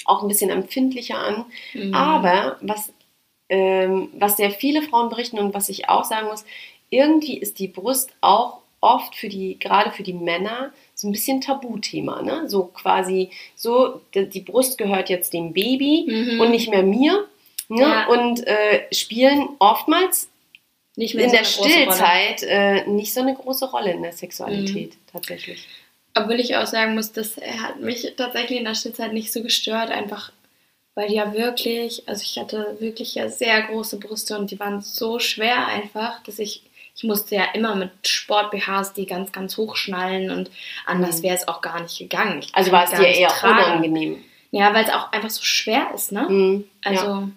auch 0.06 0.22
ein 0.22 0.28
bisschen 0.28 0.50
empfindlicher 0.50 1.18
an. 1.18 1.44
Mhm. 1.72 1.94
Aber 1.94 2.56
was, 2.62 2.92
ähm, 3.48 4.08
was 4.14 4.36
sehr 4.36 4.50
viele 4.50 4.82
Frauen 4.82 5.08
berichten 5.10 5.38
und 5.38 5.54
was 5.54 5.68
ich 5.68 5.88
auch 5.88 6.04
sagen 6.04 6.28
muss, 6.28 6.44
irgendwie 6.90 7.36
ist 7.38 7.58
die 7.58 7.68
Brust 7.68 8.10
auch 8.20 8.58
oft 8.80 9.14
für 9.16 9.28
die, 9.28 9.58
gerade 9.58 9.90
für 9.90 10.02
die 10.02 10.12
Männer, 10.12 10.72
so 10.94 11.08
ein 11.08 11.12
bisschen 11.12 11.40
Tabuthema, 11.40 12.20
ne? 12.22 12.48
So 12.48 12.64
quasi, 12.66 13.30
so 13.56 14.00
die 14.14 14.40
Brust 14.40 14.76
gehört 14.78 15.08
jetzt 15.08 15.32
dem 15.32 15.52
Baby 15.52 16.04
Mhm. 16.06 16.40
und 16.40 16.50
nicht 16.50 16.68
mehr 16.70 16.82
mir. 16.82 17.26
Ne? 17.68 17.80
Ja. 17.80 18.06
Und 18.08 18.46
äh, 18.46 18.82
spielen 18.92 19.48
oftmals 19.58 20.28
Nicht 20.96 21.14
in 21.14 21.30
so 21.30 21.34
der. 21.36 21.44
Stillzeit 21.44 22.42
äh, 22.42 22.86
nicht 22.86 23.14
so 23.14 23.22
eine 23.22 23.34
große 23.34 23.70
Rolle 23.70 23.92
in 23.92 24.02
der 24.02 24.12
Sexualität 24.12 24.90
Mhm. 24.94 24.98
tatsächlich. 25.12 25.66
Obwohl 26.14 26.38
ich 26.38 26.54
auch 26.56 26.66
sagen 26.66 26.94
muss, 26.94 27.10
das 27.12 27.36
hat 27.38 27.80
mich 27.80 28.12
tatsächlich 28.16 28.58
in 28.58 28.66
der 28.66 28.74
Stillzeit 28.74 29.12
nicht 29.14 29.32
so 29.32 29.42
gestört, 29.42 29.90
einfach 29.90 30.30
weil 30.94 31.08
die 31.08 31.14
ja 31.14 31.32
wirklich, 31.34 32.02
also 32.08 32.22
ich 32.22 32.38
hatte 32.38 32.76
wirklich 32.80 33.14
ja 33.14 33.28
sehr 33.28 33.62
große 33.62 33.98
Brüste 33.98 34.38
und 34.38 34.50
die 34.50 34.60
waren 34.60 34.80
so 34.80 35.18
schwer 35.18 35.66
einfach, 35.66 36.22
dass 36.22 36.38
ich, 36.38 36.62
ich 36.96 37.02
musste 37.04 37.34
ja 37.34 37.44
immer 37.54 37.74
mit 37.74 37.90
Sport-BHs 38.06 38.92
die 38.92 39.06
ganz, 39.06 39.32
ganz 39.32 39.56
hochschnallen 39.56 40.30
und 40.30 40.50
anders 40.86 41.18
Mhm. 41.18 41.22
wäre 41.24 41.34
es 41.36 41.48
auch 41.48 41.60
gar 41.60 41.80
nicht 41.82 41.98
gegangen. 41.98 42.40
Ich 42.40 42.54
Also 42.54 42.70
war 42.72 42.84
es 42.84 42.90
dir 42.90 43.06
eher 43.06 43.28
tragen. 43.28 43.58
unangenehm. 43.64 44.24
Ja, 44.52 44.72
weil 44.72 44.84
es 44.84 44.90
auch 44.92 45.10
einfach 45.10 45.30
so 45.30 45.42
schwer 45.42 45.88
ist, 45.96 46.12
ne? 46.12 46.26
Mhm. 46.28 46.64
Also, 46.84 47.04
ja. 47.06 47.28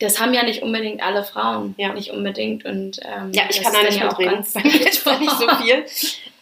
das 0.00 0.20
haben 0.20 0.34
ja 0.34 0.42
nicht 0.44 0.60
unbedingt 0.62 1.02
alle 1.02 1.24
Frauen. 1.24 1.74
Ja. 1.78 1.94
Nicht 1.94 2.10
unbedingt. 2.10 2.66
Und, 2.66 3.00
ähm, 3.02 3.32
Ja, 3.32 3.44
ich 3.48 3.62
kann 3.62 3.72
da 3.72 3.82
nicht 3.82 3.98
mitreden. 4.02 4.34
ganz- 4.34 4.52
Bei 4.52 4.62
mir 4.62 4.86
ist 4.86 5.06
nicht 5.06 5.30
so 5.38 5.48
viel. 5.62 5.86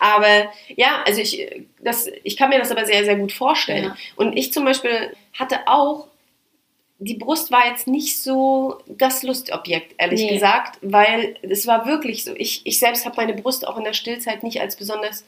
Aber 0.01 0.51
ja, 0.75 1.05
also 1.07 1.21
ich, 1.21 1.47
das, 1.79 2.09
ich 2.25 2.37
kann 2.37 2.49
mir 2.49 2.59
das 2.59 2.73
aber 2.73 2.85
sehr, 2.85 3.05
sehr 3.05 3.15
gut 3.15 3.31
vorstellen. 3.31 3.85
Ja. 3.85 3.97
Und 4.17 4.37
ich 4.37 4.53
zum 4.53 4.65
Beispiel 4.65 5.15
hatte 5.39 5.61
auch, 5.69 6.09
die 6.99 7.15
Brust 7.15 7.51
war 7.51 7.67
jetzt 7.67 7.87
nicht 7.87 8.23
so 8.23 8.79
das 8.87 9.23
Lustobjekt, 9.23 9.95
ehrlich 9.99 10.21
Nee. 10.23 10.35
gesagt, 10.35 10.79
weil 10.83 11.37
es 11.43 11.67
war 11.67 11.87
wirklich 11.87 12.25
so. 12.25 12.33
Ich, 12.37 12.65
ich 12.67 12.79
selbst 12.79 13.05
habe 13.05 13.17
meine 13.17 13.35
Brust 13.35 13.67
auch 13.67 13.77
in 13.77 13.85
der 13.85 13.93
Stillzeit 13.95 14.43
nicht 14.43 14.61
als 14.61 14.77
besonders 14.77 15.25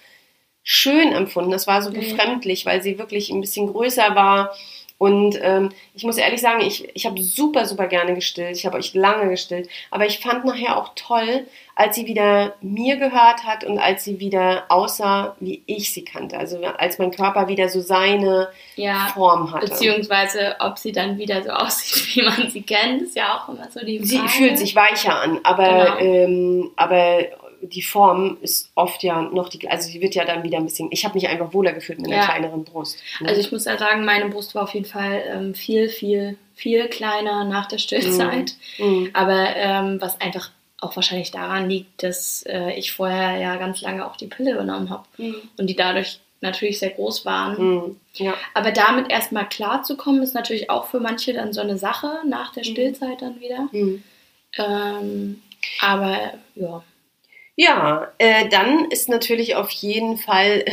schön 0.62 1.12
empfunden. 1.12 1.50
Das 1.50 1.66
war 1.66 1.82
so 1.82 1.90
Nee. 1.90 1.98
befremdlich, 1.98 2.66
weil 2.66 2.82
sie 2.82 2.98
wirklich 2.98 3.30
ein 3.30 3.40
bisschen 3.40 3.72
größer 3.72 4.14
war. 4.14 4.54
Und 4.98 5.38
ähm, 5.42 5.70
ich 5.94 6.04
muss 6.04 6.16
ehrlich 6.16 6.40
sagen, 6.40 6.62
ich, 6.62 6.88
ich 6.94 7.04
habe 7.04 7.20
super, 7.20 7.66
super 7.66 7.86
gerne 7.86 8.14
gestillt. 8.14 8.56
Ich 8.56 8.64
habe 8.64 8.78
euch 8.78 8.94
lange 8.94 9.28
gestillt. 9.28 9.68
Aber 9.90 10.06
ich 10.06 10.20
fand 10.20 10.46
nachher 10.46 10.78
auch 10.78 10.92
toll, 10.94 11.46
als 11.74 11.96
sie 11.96 12.06
wieder 12.06 12.54
mir 12.62 12.96
gehört 12.96 13.44
hat 13.44 13.62
und 13.64 13.78
als 13.78 14.04
sie 14.04 14.20
wieder 14.20 14.64
aussah, 14.70 15.36
wie 15.38 15.62
ich 15.66 15.92
sie 15.92 16.02
kannte. 16.02 16.38
Also 16.38 16.58
als 16.64 16.98
mein 16.98 17.10
Körper 17.10 17.46
wieder 17.48 17.68
so 17.68 17.80
seine 17.82 18.48
Ja, 18.76 19.10
Form 19.12 19.52
hatte. 19.52 19.66
beziehungsweise 19.66 20.56
ob 20.60 20.78
sie 20.78 20.92
dann 20.92 21.18
wieder 21.18 21.42
so 21.42 21.50
aussieht, 21.50 22.16
wie 22.16 22.22
man 22.22 22.50
sie 22.50 22.62
kennt, 22.62 23.02
ist 23.02 23.16
ja 23.16 23.36
auch 23.38 23.50
immer 23.50 23.68
so 23.70 23.80
die 23.84 23.98
Frage. 23.98 24.08
Sie 24.08 24.28
fühlt 24.28 24.58
sich 24.58 24.74
weicher 24.74 25.20
an, 25.20 25.40
aber, 25.42 25.96
Genau. 25.98 25.98
ähm, 25.98 26.70
aber 26.76 27.18
die 27.62 27.82
Form 27.82 28.36
ist 28.40 28.70
oft 28.74 29.02
ja 29.02 29.22
noch 29.22 29.48
die, 29.48 29.68
also 29.68 29.88
sie 29.88 30.00
wird 30.00 30.14
ja 30.14 30.24
dann 30.24 30.42
wieder 30.42 30.58
ein 30.58 30.64
bisschen, 30.64 30.88
ich 30.90 31.04
habe 31.04 31.14
mich 31.14 31.28
einfach 31.28 31.52
wohler 31.52 31.72
gefühlt 31.72 31.98
mit 32.00 32.08
einer 32.10 32.22
Ja. 32.22 32.26
kleineren 32.26 32.64
Brust. 32.64 32.98
ne? 33.20 33.28
Also 33.28 33.40
ich 33.40 33.50
muss 33.52 33.64
ja 33.64 33.76
sagen, 33.78 34.04
meine 34.04 34.28
Brust 34.28 34.54
war 34.54 34.62
auf 34.64 34.74
jeden 34.74 34.86
Fall 34.86 35.22
ähm, 35.28 35.54
viel, 35.54 35.88
viel, 35.88 36.36
viel 36.54 36.88
kleiner 36.88 37.44
nach 37.44 37.66
der 37.66 37.78
Stillzeit. 37.78 38.54
Mhm. 38.78 39.10
Aber 39.12 39.54
ähm, 39.56 40.00
was 40.00 40.20
einfach 40.20 40.50
auch 40.80 40.94
wahrscheinlich 40.96 41.30
daran 41.30 41.68
liegt, 41.70 42.02
dass 42.02 42.42
äh, 42.46 42.72
ich 42.74 42.92
vorher 42.92 43.38
ja 43.38 43.56
ganz 43.56 43.80
lange 43.80 44.06
auch 44.06 44.16
die 44.16 44.26
Pille 44.26 44.56
genommen 44.56 44.90
habe 44.90 45.04
Mhm. 45.16 45.36
und 45.58 45.66
die 45.68 45.76
dadurch 45.76 46.20
natürlich 46.42 46.78
sehr 46.78 46.90
groß 46.90 47.24
waren. 47.24 47.56
Mhm. 47.58 47.96
Ja. 48.14 48.34
Aber 48.52 48.70
damit 48.70 49.10
erstmal 49.10 49.48
klarzukommen, 49.48 50.22
ist 50.22 50.34
natürlich 50.34 50.68
auch 50.68 50.86
für 50.86 51.00
manche 51.00 51.32
dann 51.32 51.54
so 51.54 51.62
eine 51.62 51.78
Sache 51.78 52.18
nach 52.26 52.52
der 52.52 52.62
Mhm. 52.64 52.70
Stillzeit 52.70 53.22
dann 53.22 53.40
wieder. 53.40 53.68
Mhm. 53.72 54.02
Ähm, 54.58 55.42
aber 55.80 56.34
ja, 56.54 56.82
Ja, 57.56 58.08
äh, 58.18 58.48
dann 58.48 58.90
ist 58.90 59.08
natürlich 59.08 59.56
auf 59.56 59.70
jeden 59.70 60.18
Fall 60.18 60.64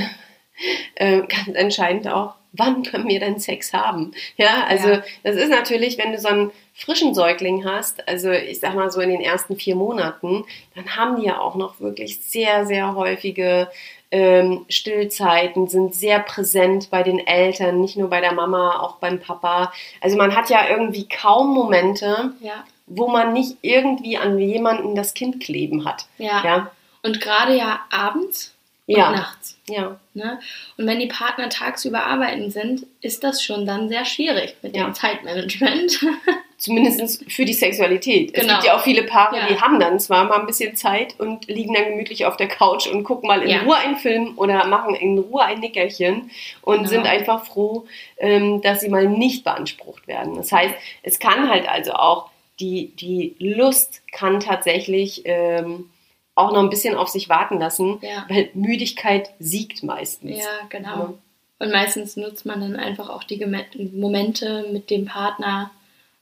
äh, 0.95 1.21
ganz 1.21 1.55
entscheidend 1.55 2.07
auch, 2.07 2.35
wann 2.51 2.83
können 2.83 3.07
wir 3.07 3.19
denn 3.19 3.39
Sex 3.39 3.73
haben? 3.73 4.11
Ja, 4.37 4.65
also 4.67 4.89
Ja. 4.89 5.03
das 5.23 5.35
ist 5.35 5.49
natürlich, 5.49 5.97
wenn 5.97 6.11
du 6.11 6.19
so 6.19 6.27
einen 6.27 6.51
frischen 6.75 7.13
Säugling 7.15 7.65
hast, 7.65 8.07
also 8.07 8.31
ich 8.31 8.59
sag 8.59 8.75
mal 8.75 8.91
so 8.91 9.01
in 9.01 9.09
den 9.09 9.21
ersten 9.21 9.55
vier 9.55 9.75
Monaten, 9.75 10.45
dann 10.75 10.95
haben 10.95 11.19
die 11.19 11.25
ja 11.25 11.39
auch 11.39 11.55
noch 11.55 11.79
wirklich 11.79 12.21
sehr, 12.21 12.65
sehr 12.65 12.95
häufige 12.95 13.69
ähm, 14.11 14.65
Stillzeiten, 14.69 15.67
sind 15.67 15.95
sehr 15.95 16.19
präsent 16.19 16.91
bei 16.91 17.01
den 17.01 17.25
Eltern, 17.25 17.81
nicht 17.81 17.97
nur 17.97 18.09
bei 18.09 18.21
der 18.21 18.33
Mama, 18.33 18.79
auch 18.79 18.97
beim 18.97 19.19
Papa. 19.19 19.73
Also 20.01 20.17
man 20.17 20.35
hat 20.35 20.49
ja 20.51 20.69
irgendwie 20.69 21.07
kaum 21.07 21.53
Momente, 21.53 22.33
ja, 22.39 22.63
wo 22.87 23.07
man 23.07 23.33
nicht 23.33 23.57
irgendwie 23.61 24.17
an 24.17 24.37
jemanden 24.39 24.95
das 24.95 25.13
Kind 25.13 25.39
kleben 25.41 25.85
hat. 25.85 26.05
ja. 26.17 26.43
Ja, 26.43 26.71
Und 27.01 27.21
gerade 27.21 27.55
ja 27.57 27.81
abends 27.91 28.53
und 28.87 28.97
ja, 28.97 29.11
nachts. 29.11 29.57
ja. 29.67 29.97
Ne? 30.13 30.39
Und 30.77 30.85
wenn 30.87 30.99
die 30.99 31.07
Partner 31.07 31.47
tagsüber 31.49 32.03
arbeiten 32.05 32.51
sind, 32.51 32.85
ist 33.01 33.23
das 33.23 33.41
schon 33.41 33.65
dann 33.65 33.87
sehr 33.89 34.03
schwierig 34.05 34.55
mit 34.61 34.75
Ja. 34.75 34.83
dem 34.83 34.93
Zeitmanagement. 34.93 36.05
Zumindest 36.57 37.29
für 37.31 37.43
die 37.45 37.53
Sexualität. 37.53 38.31
Es 38.33 38.41
Genau. 38.41 38.53
gibt 38.53 38.65
ja 38.65 38.75
auch 38.75 38.81
viele 38.83 39.03
Paare, 39.03 39.37
Ja. 39.37 39.47
die 39.47 39.59
haben 39.59 39.79
dann 39.79 39.99
zwar 39.99 40.25
mal 40.25 40.39
ein 40.39 40.45
bisschen 40.45 40.75
Zeit 40.75 41.19
und 41.19 41.47
liegen 41.47 41.73
dann 41.73 41.85
gemütlich 41.85 42.25
auf 42.25 42.37
der 42.37 42.47
Couch 42.47 42.87
und 42.87 43.03
gucken 43.03 43.27
mal 43.27 43.41
in 43.41 43.49
Ja. 43.49 43.61
Ruhe 43.63 43.75
einen 43.77 43.97
Film 43.97 44.33
oder 44.37 44.65
machen 44.67 44.95
in 44.95 45.17
Ruhe 45.17 45.43
ein 45.43 45.59
Nickerchen 45.59 46.31
und 46.61 46.77
Genau. 46.77 46.89
sind 46.89 47.05
einfach 47.07 47.45
froh, 47.45 47.85
ähm, 48.17 48.61
dass 48.61 48.81
sie 48.81 48.89
mal 48.89 49.07
nicht 49.07 49.43
beansprucht 49.43 50.07
werden. 50.07 50.35
Das 50.35 50.51
heißt, 50.51 50.73
es 51.03 51.19
kann 51.19 51.49
halt 51.49 51.67
also 51.67 51.93
auch, 51.93 52.29
die, 52.59 52.95
die 52.95 53.35
Lust 53.39 54.01
kann 54.11 54.39
tatsächlich 54.39 55.21
ähm, 55.25 55.89
auch 56.35 56.51
noch 56.51 56.61
ein 56.63 56.69
bisschen 56.69 56.95
auf 56.95 57.09
sich 57.09 57.29
warten 57.29 57.59
lassen, 57.59 57.99
Ja. 58.01 58.25
weil 58.29 58.49
Müdigkeit 58.53 59.29
siegt 59.39 59.83
meistens. 59.83 60.39
ja, 60.39 60.45
genau. 60.69 60.89
Ja. 60.97 61.13
Und 61.59 61.71
meistens 61.71 62.17
nutzt 62.17 62.45
man 62.45 62.59
dann 62.61 62.75
einfach 62.75 63.09
auch 63.09 63.23
die 63.23 63.37
Geme- 63.41 63.65
Momente 63.93 64.65
mit 64.71 64.89
dem 64.89 65.05
Partner 65.05 65.71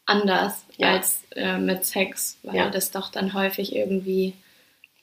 anders 0.06 0.66
Ja. 0.78 0.90
als 0.94 1.24
äh, 1.36 1.58
mit 1.58 1.86
Sex, 1.86 2.38
weil 2.44 2.70
das 2.72 2.92
doch 2.92 3.10
dann 3.10 3.34
häufig 3.34 3.76
irgendwie 3.76 4.34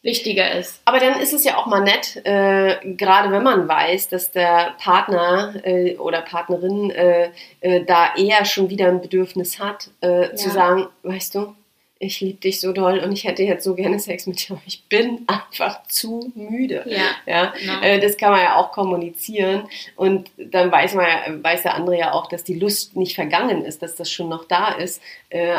wichtiger 0.03 0.53
ist. 0.53 0.81
Aber 0.85 1.01
dann 1.01 1.21
ist 1.21 1.33
es 1.33 1.45
ja 1.45 1.57
auch 1.57 1.67
mal 1.67 1.81
nett, 1.81 2.17
äh, 2.25 2.77
gerade 2.95 3.31
wenn 3.33 3.43
man 3.43 3.67
weiß, 3.69 4.09
dass 4.09 4.31
der 4.31 4.75
Partner 4.79 5.55
äh, 5.65 5.97
oder 5.97 6.23
Partnerin 6.23 6.91
äh, 6.91 7.31
äh, 7.61 7.85
da 7.85 8.15
eher 8.17 8.45
schon 8.45 8.71
wieder 8.71 8.87
ein 8.89 9.01
Bedürfnis 9.01 9.59
hat, 9.59 9.91
äh, 10.01 10.35
zu 10.35 10.49
Ja. 10.49 10.55
sagen, 10.55 10.87
weißt 11.03 11.35
du, 11.35 11.55
ich 12.01 12.21
liebe 12.21 12.39
dich 12.39 12.61
so 12.61 12.73
doll 12.73 13.01
und 13.01 13.11
ich 13.11 13.25
hätte 13.25 13.43
jetzt 13.43 13.65
so 13.65 13.75
gerne 13.75 13.99
Sex 13.99 14.29
mit 14.29 14.49
dir, 14.49 14.53
aber 14.53 14.63
ich 14.67 14.85
bin 14.85 15.25
einfach 15.27 15.83
zu 15.89 16.31
müde. 16.37 16.85
Ja, 16.87 17.03
Ja, 17.27 17.53
genau. 17.59 17.81
äh, 17.83 17.99
das 17.99 18.17
kann 18.17 18.31
man 18.31 18.41
ja 18.41 18.55
auch 18.55 18.71
kommunizieren 18.71 19.69
und 19.97 20.31
dann 20.37 20.71
weiß 20.71 20.95
man 20.95 21.07
ja, 21.07 21.43
weiß 21.43 21.63
der 21.65 21.75
andere 21.75 21.99
ja 21.99 22.13
auch, 22.13 22.29
dass 22.29 22.45
die 22.45 22.55
Lust 22.55 22.95
nicht 22.95 23.17
vergangen 23.17 23.65
ist, 23.65 23.83
dass 23.83 23.97
das 23.97 24.13
schon 24.13 24.29
noch 24.29 24.45
da 24.47 24.69
ist, 24.75 25.03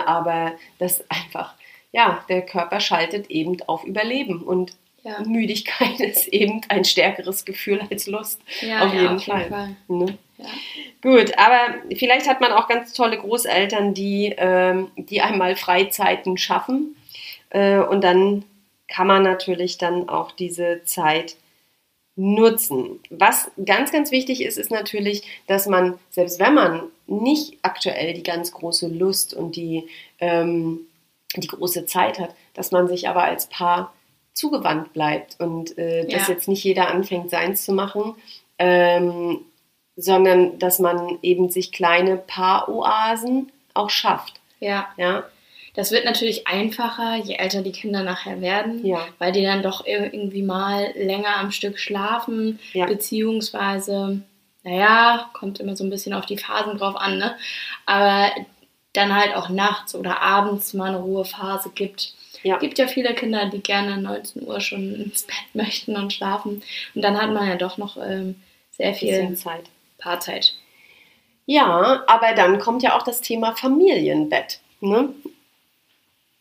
aber 0.05 0.53
dass 0.77 1.03
einfach, 1.09 1.55
ja, 1.91 2.23
der 2.29 2.45
Körper 2.45 2.79
schaltet 2.79 3.29
eben 3.29 3.57
auf 3.67 3.83
Überleben 3.83 4.41
und 4.43 4.73
Ja. 5.03 5.21
Müdigkeit 5.21 5.99
ist 5.99 6.27
eben 6.27 6.61
ein 6.69 6.83
stärkeres 6.85 7.45
Gefühl 7.45 7.81
als 7.89 8.07
Lust. 8.07 8.41
Ja, 8.61 8.85
auf 8.85 8.93
ja, 8.93 9.01
jeden 9.01 9.15
auf 9.15 9.23
Fall. 9.25 9.39
jeden 9.39 9.49
Fall. 9.49 9.75
Ne? 9.87 10.17
Ja. 10.37 10.45
Gut, 11.01 11.37
aber 11.37 11.75
vielleicht 11.95 12.27
hat 12.27 12.41
man 12.41 12.51
auch 12.51 12.67
ganz 12.67 12.93
tolle 12.93 13.17
Großeltern, 13.17 13.93
die, 13.93 14.33
ähm, 14.37 14.91
die 14.97 15.21
einmal 15.21 15.55
Freizeiten 15.55 16.37
schaffen. 16.37 16.95
Äh, 17.49 17.79
und 17.79 18.03
dann 18.03 18.43
kann 18.87 19.07
man 19.07 19.23
natürlich 19.23 19.77
dann 19.77 20.09
auch 20.09 20.31
diese 20.31 20.81
Zeit 20.83 21.35
nutzen. 22.15 22.99
Was 23.09 23.49
ganz, 23.65 23.91
ganz 23.91 24.11
wichtig 24.11 24.41
ist, 24.43 24.57
ist 24.57 24.71
natürlich, 24.71 25.23
dass 25.47 25.67
man, 25.67 25.97
selbst 26.09 26.39
wenn 26.39 26.53
man 26.53 26.83
nicht 27.07 27.57
aktuell 27.61 28.13
die 28.13 28.23
ganz 28.23 28.51
große 28.51 28.87
Lust 28.89 29.33
und 29.33 29.55
die, 29.55 29.87
ähm, 30.19 30.81
die 31.35 31.47
große 31.47 31.85
Zeit 31.85 32.19
hat, 32.19 32.33
dass 32.53 32.71
man 32.71 32.87
sich 32.87 33.07
aber 33.07 33.23
als 33.23 33.47
Paar 33.47 33.93
zugewandt 34.33 34.93
bleibt 34.93 35.35
und 35.39 35.77
äh, 35.77 36.05
dass 36.07 36.27
Ja. 36.27 36.33
jetzt 36.33 36.47
nicht 36.47 36.63
jeder 36.63 36.87
anfängt, 36.89 37.29
seins 37.29 37.65
zu 37.65 37.73
machen, 37.73 38.15
ähm, 38.57 39.39
sondern 39.95 40.57
dass 40.59 40.79
man 40.79 41.19
eben 41.21 41.49
sich 41.49 41.71
kleine 41.71 42.17
Paaroasen 42.17 43.51
auch 43.73 43.89
schafft. 43.89 44.39
ja. 44.59 44.87
Ja, 44.97 45.23
Das 45.75 45.91
wird 45.91 46.03
natürlich 46.03 46.47
einfacher, 46.47 47.17
je 47.17 47.35
älter 47.35 47.61
die 47.61 47.71
Kinder 47.71 48.03
nachher 48.03 48.41
werden, 48.41 48.83
Ja. 48.85 49.05
weil 49.19 49.31
die 49.31 49.43
dann 49.43 49.61
doch 49.61 49.85
irgendwie 49.85 50.41
mal 50.41 50.91
länger 50.95 51.37
am 51.37 51.51
Stück 51.51 51.77
schlafen, 51.79 52.59
Ja. 52.73 52.85
beziehungsweise, 52.87 54.21
naja, 54.63 55.29
kommt 55.33 55.59
immer 55.59 55.75
so 55.75 55.83
ein 55.83 55.89
bisschen 55.89 56.13
auf 56.13 56.25
die 56.25 56.37
Phasen 56.37 56.77
drauf 56.77 56.95
an, 56.95 57.17
ne? 57.19 57.35
aber 57.85 58.31
dann 58.93 59.15
halt 59.15 59.35
auch 59.35 59.49
nachts 59.49 59.95
oder 59.95 60.21
abends 60.21 60.73
mal 60.73 60.89
eine 60.89 60.97
Ruhephase 60.97 61.69
gibt. 61.69 62.13
Ja. 62.41 62.57
gibt 62.57 62.79
ja 62.79 62.87
viele 62.87 63.13
Kinder, 63.13 63.47
die 63.47 63.61
gerne 63.61 63.97
19 63.97 64.47
Uhr 64.47 64.61
schon 64.61 64.95
ins 64.95 65.23
Bett 65.23 65.35
möchten 65.53 65.95
und 65.95 66.13
schlafen. 66.13 66.63
Und 66.95 67.01
dann 67.01 67.21
hat 67.21 67.31
man 67.31 67.47
ja 67.47 67.55
doch 67.55 67.77
noch 67.77 67.97
ähm, 67.97 68.41
sehr 68.71 68.93
viel 68.93 69.35
Zeit. 69.35 69.65
Paarzeit. 69.97 70.55
Ja, 71.45 72.03
aber 72.07 72.33
dann 72.33 72.59
kommt 72.59 72.83
ja 72.83 72.97
auch 72.97 73.03
das 73.03 73.21
Thema 73.21 73.55
Familienbett. 73.55 74.59
Ne? 74.81 75.13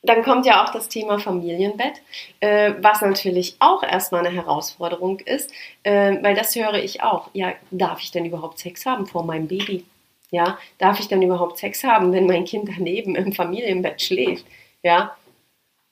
dann 0.03 0.23
kommt 0.23 0.47
ja 0.47 0.65
auch 0.65 0.71
das 0.71 0.89
Thema 0.89 1.19
Familienbett, 1.19 2.01
äh, 2.41 2.75
was 2.81 3.01
natürlich 3.01 3.57
auch 3.59 3.83
erstmal 3.83 4.25
eine 4.25 4.35
Herausforderung 4.35 5.21
ist, 5.21 5.53
äh, 5.83 6.17
weil 6.23 6.35
das 6.35 6.55
höre 6.55 6.75
ich 6.75 7.03
auch. 7.03 7.31
Ja, 7.33 7.53
darf 7.71 8.01
ich 8.01 8.11
denn 8.11 8.25
überhaupt 8.25 8.59
Sex 8.59 8.87
haben 8.87 9.07
vor 9.07 9.25
meinem 9.25 9.49
Baby? 9.49 9.85
Ja, 10.31 10.59
darf 10.79 11.01
ich 11.01 11.09
denn 11.09 11.23
überhaupt 11.23 11.59
Sex 11.59 11.85
haben, 11.85 12.13
wenn 12.13 12.27
mein 12.27 12.45
Kind 12.45 12.69
daneben 12.77 13.15
im 13.17 13.33
Familienbett 13.33 14.03
schläft? 14.03 14.45
Ja, 14.83 15.17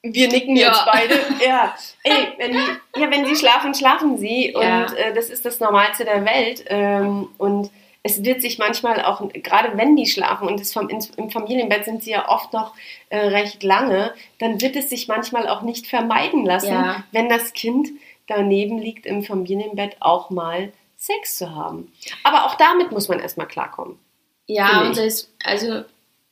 wir 0.02 0.28
nicken 0.28 0.56
Ja. 0.56 0.68
jetzt 0.68 0.84
beide. 0.86 1.14
Ja, 1.46 1.74
ey, 2.04 2.28
wenn 2.38 2.52
die, 2.52 3.00
ja, 3.00 3.10
wenn 3.10 3.26
sie 3.26 3.34
schlafen, 3.36 3.74
schlafen 3.74 4.18
sie 4.18 4.54
und 4.54 4.62
Ja. 4.62 4.84
äh, 4.92 5.14
das 5.14 5.30
ist 5.30 5.44
das 5.44 5.58
Normalste 5.60 6.04
der 6.04 6.24
Welt. 6.24 6.64
Ähm, 6.68 7.28
und 7.38 7.70
es 8.02 8.22
wird 8.22 8.40
sich 8.40 8.58
manchmal 8.58 9.02
auch, 9.02 9.26
gerade 9.32 9.76
wenn 9.76 9.96
die 9.96 10.06
schlafen 10.06 10.46
und 10.46 10.60
das 10.60 10.72
vom, 10.72 10.88
im 10.88 11.30
Familienbett 11.30 11.84
sind 11.84 12.04
sie 12.04 12.10
ja 12.12 12.28
oft 12.28 12.52
noch 12.52 12.74
äh, 13.08 13.18
recht 13.18 13.62
lange, 13.64 14.14
dann 14.38 14.60
wird 14.60 14.76
es 14.76 14.90
sich 14.90 15.08
manchmal 15.08 15.48
auch 15.48 15.62
nicht 15.62 15.88
vermeiden 15.88 16.44
lassen, 16.44 16.72
Ja. 16.72 17.02
wenn 17.10 17.28
das 17.28 17.52
Kind 17.52 17.88
daneben 18.28 18.78
liegt 18.78 19.06
im 19.06 19.22
Familienbett 19.24 19.96
auch 20.00 20.30
mal 20.30 20.72
Sex 20.96 21.36
zu 21.38 21.54
haben. 21.54 21.90
Aber 22.22 22.44
auch 22.46 22.54
damit 22.54 22.92
muss 22.92 23.08
man 23.08 23.18
erstmal 23.18 23.48
klarkommen. 23.48 23.98
Ja, 24.46 24.82
und 24.82 24.94
selbst, 24.94 25.30
also 25.42 25.84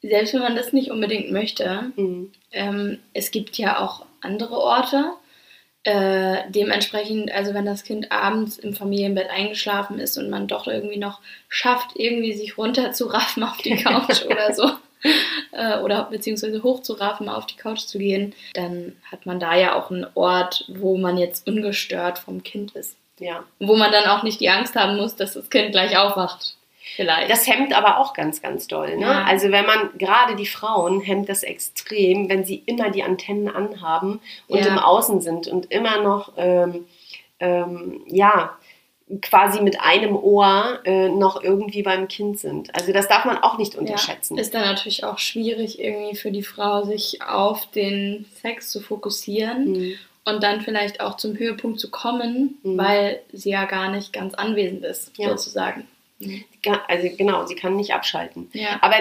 selbst 0.02 0.34
wenn 0.34 0.42
man 0.42 0.56
das 0.56 0.72
nicht 0.72 0.90
unbedingt 0.90 1.32
möchte, 1.32 1.92
Mhm. 1.96 2.32
ähm, 2.52 2.98
es 3.12 3.30
gibt 3.30 3.56
ja 3.56 3.78
auch 3.80 4.04
andere 4.20 4.56
Orte. 4.56 5.12
Äh, 5.86 6.44
dementsprechend, 6.48 7.30
also 7.30 7.52
wenn 7.52 7.66
das 7.66 7.84
Kind 7.84 8.10
abends 8.10 8.56
im 8.56 8.74
Familienbett 8.74 9.28
eingeschlafen 9.28 9.98
ist 9.98 10.16
und 10.16 10.30
man 10.30 10.48
doch 10.48 10.66
irgendwie 10.66 10.96
noch 10.96 11.20
schafft, 11.50 11.90
irgendwie 11.94 12.32
sich 12.32 12.56
runterzuraffen 12.56 13.42
auf 13.42 13.58
die 13.58 13.76
Couch 13.76 14.24
oder 14.30 14.54
so, 14.54 14.70
äh, 15.52 15.78
oder 15.80 16.04
beziehungsweise 16.04 16.62
hochzuraffen, 16.62 17.28
auf 17.28 17.44
die 17.44 17.56
Couch 17.56 17.80
zu 17.80 17.98
gehen, 17.98 18.34
dann 18.54 18.96
hat 19.10 19.26
man 19.26 19.38
da 19.40 19.54
ja 19.56 19.74
auch 19.74 19.90
einen 19.90 20.06
Ort, 20.14 20.64
wo 20.68 20.96
man 20.96 21.18
jetzt 21.18 21.46
ungestört 21.46 22.18
vom 22.18 22.42
Kind 22.42 22.72
ist. 22.72 22.96
Ja. 23.18 23.44
Wo 23.58 23.76
man 23.76 23.92
dann 23.92 24.06
auch 24.06 24.22
nicht 24.22 24.40
die 24.40 24.48
Angst 24.48 24.74
haben 24.76 24.96
muss, 24.96 25.16
dass 25.16 25.34
das 25.34 25.50
Kind 25.50 25.72
gleich 25.72 25.98
aufwacht. 25.98 26.56
Vielleicht. 26.96 27.30
Das 27.30 27.46
hemmt 27.46 27.72
aber 27.76 27.98
auch 27.98 28.12
ganz, 28.14 28.42
ganz 28.42 28.66
doll. 28.68 28.96
Ne? 28.96 29.02
Ja. 29.06 29.24
Also 29.24 29.50
wenn 29.50 29.64
man, 29.66 29.90
gerade 29.98 30.36
die 30.36 30.46
Frauen, 30.46 31.00
hemmt 31.00 31.28
das 31.28 31.42
extrem, 31.42 32.28
wenn 32.28 32.44
sie 32.44 32.62
immer 32.66 32.90
die 32.90 33.02
Antennen 33.02 33.48
anhaben 33.48 34.20
und 34.48 34.58
Ja. 34.60 34.66
im 34.66 34.78
Außen 34.78 35.20
sind 35.20 35.48
und 35.48 35.70
immer 35.72 36.02
noch, 36.02 36.32
ähm, 36.36 36.84
ähm, 37.40 38.02
ja, 38.06 38.56
quasi 39.20 39.60
mit 39.60 39.80
einem 39.80 40.16
Ohr 40.16 40.80
äh, 40.84 41.08
noch 41.08 41.42
irgendwie 41.42 41.82
beim 41.82 42.08
Kind 42.08 42.38
sind. 42.38 42.74
Also 42.74 42.92
das 42.92 43.06
darf 43.08 43.24
man 43.26 43.36
auch 43.38 43.58
nicht 43.58 43.74
unterschätzen. 43.74 44.36
Ja, 44.36 44.42
ist 44.42 44.54
dann 44.54 44.62
natürlich 44.64 45.04
auch 45.04 45.18
schwierig, 45.18 45.78
irgendwie 45.78 46.16
für 46.16 46.30
die 46.30 46.42
Frau 46.42 46.84
sich 46.84 47.20
auf 47.22 47.66
den 47.72 48.24
Sex 48.40 48.70
zu 48.70 48.80
fokussieren 48.80 49.72
Mhm. 49.72 49.94
und 50.24 50.42
dann 50.42 50.62
vielleicht 50.62 51.00
auch 51.00 51.16
zum 51.18 51.36
Höhepunkt 51.36 51.80
zu 51.80 51.90
kommen, 51.90 52.58
Mhm. 52.62 52.78
weil 52.78 53.20
sie 53.32 53.50
ja 53.50 53.64
gar 53.66 53.90
nicht 53.90 54.12
ganz 54.12 54.32
anwesend 54.34 54.84
ist, 54.84 55.12
Ja. 55.18 55.28
sozusagen. 55.30 55.86
Ga- 56.62 56.82
Also 56.88 57.08
genau, 57.16 57.46
sie 57.46 57.54
kann 57.54 57.76
nicht 57.76 57.92
abschalten. 57.94 58.48
Ja. 58.52 58.78
Aber 58.80 58.96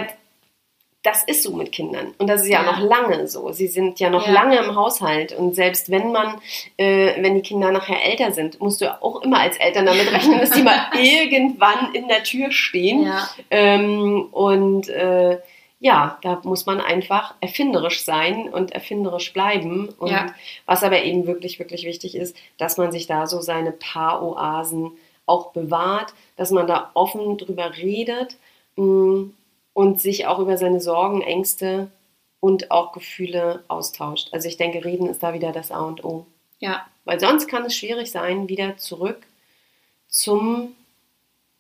das 1.04 1.24
ist 1.26 1.44
so 1.44 1.54
mit 1.54 1.74
Kindern. 1.74 2.14
Und 2.18 2.28
das 2.28 2.44
ist 2.44 2.48
ja, 2.48 2.64
Ja. 2.64 2.72
noch 2.72 2.80
lange 2.80 3.28
so. 3.28 3.52
Sie 3.52 3.68
sind 3.68 4.00
ja 4.00 4.10
noch 4.10 4.26
Ja. 4.26 4.32
lange 4.34 4.56
im 4.58 4.74
Haushalt. 4.76 5.34
Und 5.34 5.54
selbst 5.54 5.92
wenn 5.92 6.14
man, 6.14 6.40
äh, 6.78 7.22
wenn 7.22 7.36
die 7.36 7.42
Kinder 7.42 7.72
nachher 7.74 8.02
älter 8.06 8.32
sind, 8.32 8.62
musst 8.62 8.80
du 8.80 9.02
auch 9.04 9.22
immer 9.22 9.40
als 9.42 9.58
Eltern 9.58 9.86
damit 9.86 10.10
rechnen, 10.14 10.40
dass 10.40 10.52
die 10.52 10.64
mal 10.64 10.88
irgendwann 10.98 11.94
in 11.94 12.08
der 12.08 12.24
Tür 12.24 12.52
stehen. 12.52 13.04
Ja, 13.06 13.28
Ähm, 13.52 14.30
und 14.32 14.88
äh, 14.88 15.40
ja, 15.82 16.18
da 16.22 16.40
muss 16.46 16.66
man 16.66 16.80
einfach 16.80 17.34
erfinderisch 17.42 18.06
sein 18.06 18.48
und 18.48 18.72
erfinderisch 18.72 19.34
bleiben. 19.34 19.90
Und 20.00 20.16
was 20.66 20.82
aber 20.86 21.04
eben 21.04 21.28
wirklich, 21.28 21.60
wirklich 21.60 21.84
wichtig 21.86 22.16
ist, 22.16 22.38
dass 22.58 22.78
man 22.78 22.94
sich 22.94 23.08
da 23.08 23.28
so 23.28 23.42
seine 23.42 23.74
Paaroasen 23.74 24.92
auch 25.26 25.52
bewahrt, 25.54 26.14
dass 26.38 26.52
man 26.52 26.68
da 26.68 26.92
offen 26.94 27.38
drüber 27.38 27.76
redet 27.78 28.38
mh, 28.76 29.26
und 29.74 30.00
sich 30.02 30.28
auch 30.28 30.40
über 30.40 30.58
seine 30.58 30.80
Sorgen, 30.82 31.22
Ängste 31.22 31.90
und 32.40 32.72
auch 32.72 32.92
Gefühle 32.92 33.64
austauscht. 33.70 34.30
Also 34.34 34.48
ich 34.48 34.58
denke, 34.58 34.84
reden 34.84 35.08
ist 35.08 35.24
da 35.24 35.34
wieder 35.34 35.52
das 35.52 35.72
A 35.72 35.82
und 35.82 36.04
O. 36.04 36.26
ja, 36.60 36.86
Weil 37.06 37.20
sonst 37.20 37.48
kann 37.48 37.66
es 37.66 37.76
schwierig 37.76 38.12
sein, 38.12 38.50
wieder 38.50 38.78
zurück 38.78 39.22
zum, 40.08 40.76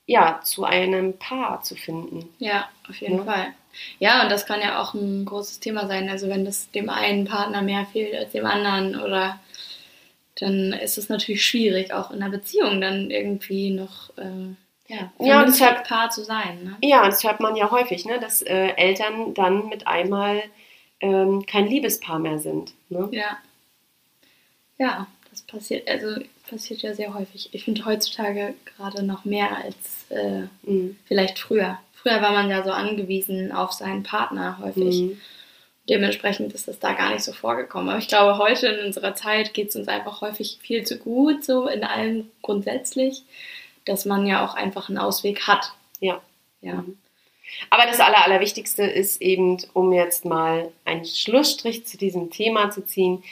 ja, 0.05 0.41
zu 0.43 0.63
einem 0.65 1.17
Paar 1.17 1.61
zu 1.63 1.75
finden. 1.75 2.29
ja, 2.39 2.69
auf 2.89 2.95
jeden 2.97 3.19
Ja. 3.19 3.23
Fall. 3.23 3.53
Ja, 3.99 4.21
und 4.23 4.29
das 4.31 4.45
kann 4.45 4.61
ja 4.61 4.79
auch 4.81 4.93
ein 4.93 5.25
großes 5.25 5.59
Thema 5.59 5.87
sein. 5.87 6.07
Also 6.09 6.27
wenn 6.29 6.45
das 6.45 6.69
dem 6.71 6.89
einen 6.91 7.25
Partner 7.25 7.61
mehr 7.63 7.85
fehlt 7.87 8.13
als 8.15 8.31
dem 8.31 8.45
anderen 8.45 8.99
oder 9.01 9.39
dann 10.39 10.73
ist 10.73 10.97
es 10.97 11.09
natürlich 11.09 11.45
schwierig, 11.45 11.93
auch 11.93 12.11
in 12.11 12.21
einer 12.21 12.31
Beziehung 12.31 12.81
dann 12.81 13.11
irgendwie 13.11 13.69
noch 13.69 14.09
äh, 14.17 14.55
ja, 14.87 15.11
Ja, 15.19 15.45
deshalb- 15.45 15.87
Paar 15.87 16.09
zu 16.09 16.23
sein. 16.23 16.63
Ne? 16.63 16.77
Ja, 16.81 17.05
das 17.05 17.23
hört 17.23 17.39
man 17.39 17.55
ja 17.55 17.71
häufig, 17.71 18.05
ne, 18.05 18.19
dass 18.19 18.41
äh, 18.41 18.69
Eltern 18.75 19.33
dann 19.33 19.69
mit 19.69 19.87
einmal 19.87 20.43
ähm, 20.99 21.45
kein 21.45 21.67
Liebespaar 21.67 22.19
mehr 22.19 22.39
sind. 22.39 22.73
Ne? 22.89 23.07
Ja. 23.11 23.37
Ja, 24.77 25.07
das 25.29 25.41
passiert, 25.43 25.87
also 25.87 26.21
passiert 26.49 26.81
ja 26.81 26.93
sehr 26.93 27.13
häufig. 27.13 27.49
Ich 27.53 27.63
finde 27.63 27.85
heutzutage 27.85 28.53
gerade 28.77 29.03
noch 29.03 29.25
mehr 29.25 29.55
als 29.57 29.75
äh, 30.09 30.47
Mhm. 30.63 30.97
vielleicht 31.05 31.39
früher. 31.39 31.79
Früher 31.93 32.21
war 32.21 32.31
man 32.31 32.49
ja 32.49 32.63
so 32.63 32.71
angewiesen 32.71 33.51
auf 33.51 33.71
seinen 33.71 34.03
Partner 34.03 34.57
häufig. 34.59 35.01
Mhm. 35.01 35.21
Dementsprechend 35.89 36.53
ist 36.53 36.67
das 36.67 36.79
da 36.79 36.93
gar 36.93 37.11
nicht 37.11 37.23
so 37.23 37.33
vorgekommen. 37.33 37.89
Aber 37.89 37.99
ich 37.99 38.07
glaube, 38.07 38.37
heute 38.37 38.67
in 38.67 38.85
unserer 38.85 39.15
Zeit 39.15 39.53
geht 39.53 39.69
es 39.69 39.75
uns 39.75 39.87
einfach 39.89 40.21
häufig 40.21 40.59
viel 40.61 40.85
zu 40.85 40.97
gut, 40.97 41.43
so 41.43 41.67
in 41.67 41.83
allem 41.83 42.31
grundsätzlich, 42.41 43.23
dass 43.85 44.05
man 44.05 44.25
ja 44.25 44.45
auch 44.45 44.53
einfach 44.55 44.87
einen 44.87 44.97
Ausweg 44.97 45.45
hat. 45.47 45.73
Ja. 45.99 46.21
Ja. 46.61 46.75
Mhm. 46.75 46.97
Aber 47.69 47.85
das 47.85 47.99
Aller, 47.99 48.23
Allerwichtigste 48.25 48.83
ist 48.83 49.21
eben, 49.21 49.57
um 49.73 49.91
jetzt 49.91 50.25
mal 50.25 50.71
einen 50.85 51.05
Schlussstrich 51.05 51.85
zu 51.85 51.97
diesem 51.97 52.31
Thema 52.31 52.71
zu 52.71 52.85
ziehen, 52.85 53.23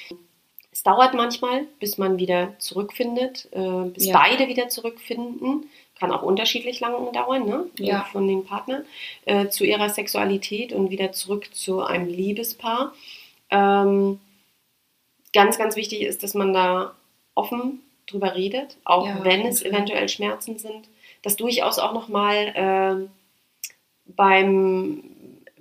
es 0.73 0.83
dauert 0.83 1.13
manchmal, 1.13 1.65
bis 1.79 1.97
man 1.97 2.17
wieder 2.17 2.53
zurückfindet, 2.59 3.47
äh, 3.51 3.85
bis 3.89 4.07
Ja. 4.07 4.17
beide 4.17 4.47
wieder 4.47 4.69
zurückfinden. 4.69 5.69
Kann 6.01 6.11
auch 6.11 6.23
unterschiedlich 6.23 6.79
lange 6.79 7.11
dauern, 7.11 7.45
ne? 7.45 7.65
Ja. 7.77 8.07
Von 8.11 8.27
den 8.27 8.43
Partnern 8.43 8.83
äh, 9.25 9.49
zu 9.49 9.63
ihrer 9.65 9.87
Sexualität 9.87 10.73
und 10.73 10.89
wieder 10.89 11.11
zurück 11.11 11.53
zu 11.53 11.83
einem 11.83 12.07
Liebespaar. 12.07 12.91
Ähm, 13.51 14.19
ganz, 15.31 15.59
ganz 15.59 15.75
wichtig 15.75 16.01
ist, 16.01 16.23
dass 16.23 16.33
man 16.33 16.53
da 16.53 16.95
offen 17.35 17.83
drüber 18.07 18.33
redet, 18.33 18.77
auch 18.83 19.05
Ja, 19.05 19.23
wenn 19.23 19.45
es 19.45 19.61
eventuell 19.61 20.09
Schmerzen 20.09 20.57
sind. 20.57 20.89
Das 21.21 21.35
durchaus 21.35 21.77
auch 21.77 21.93
nochmal 21.93 22.51
ähm, 22.55 23.11
beim, 24.07 25.03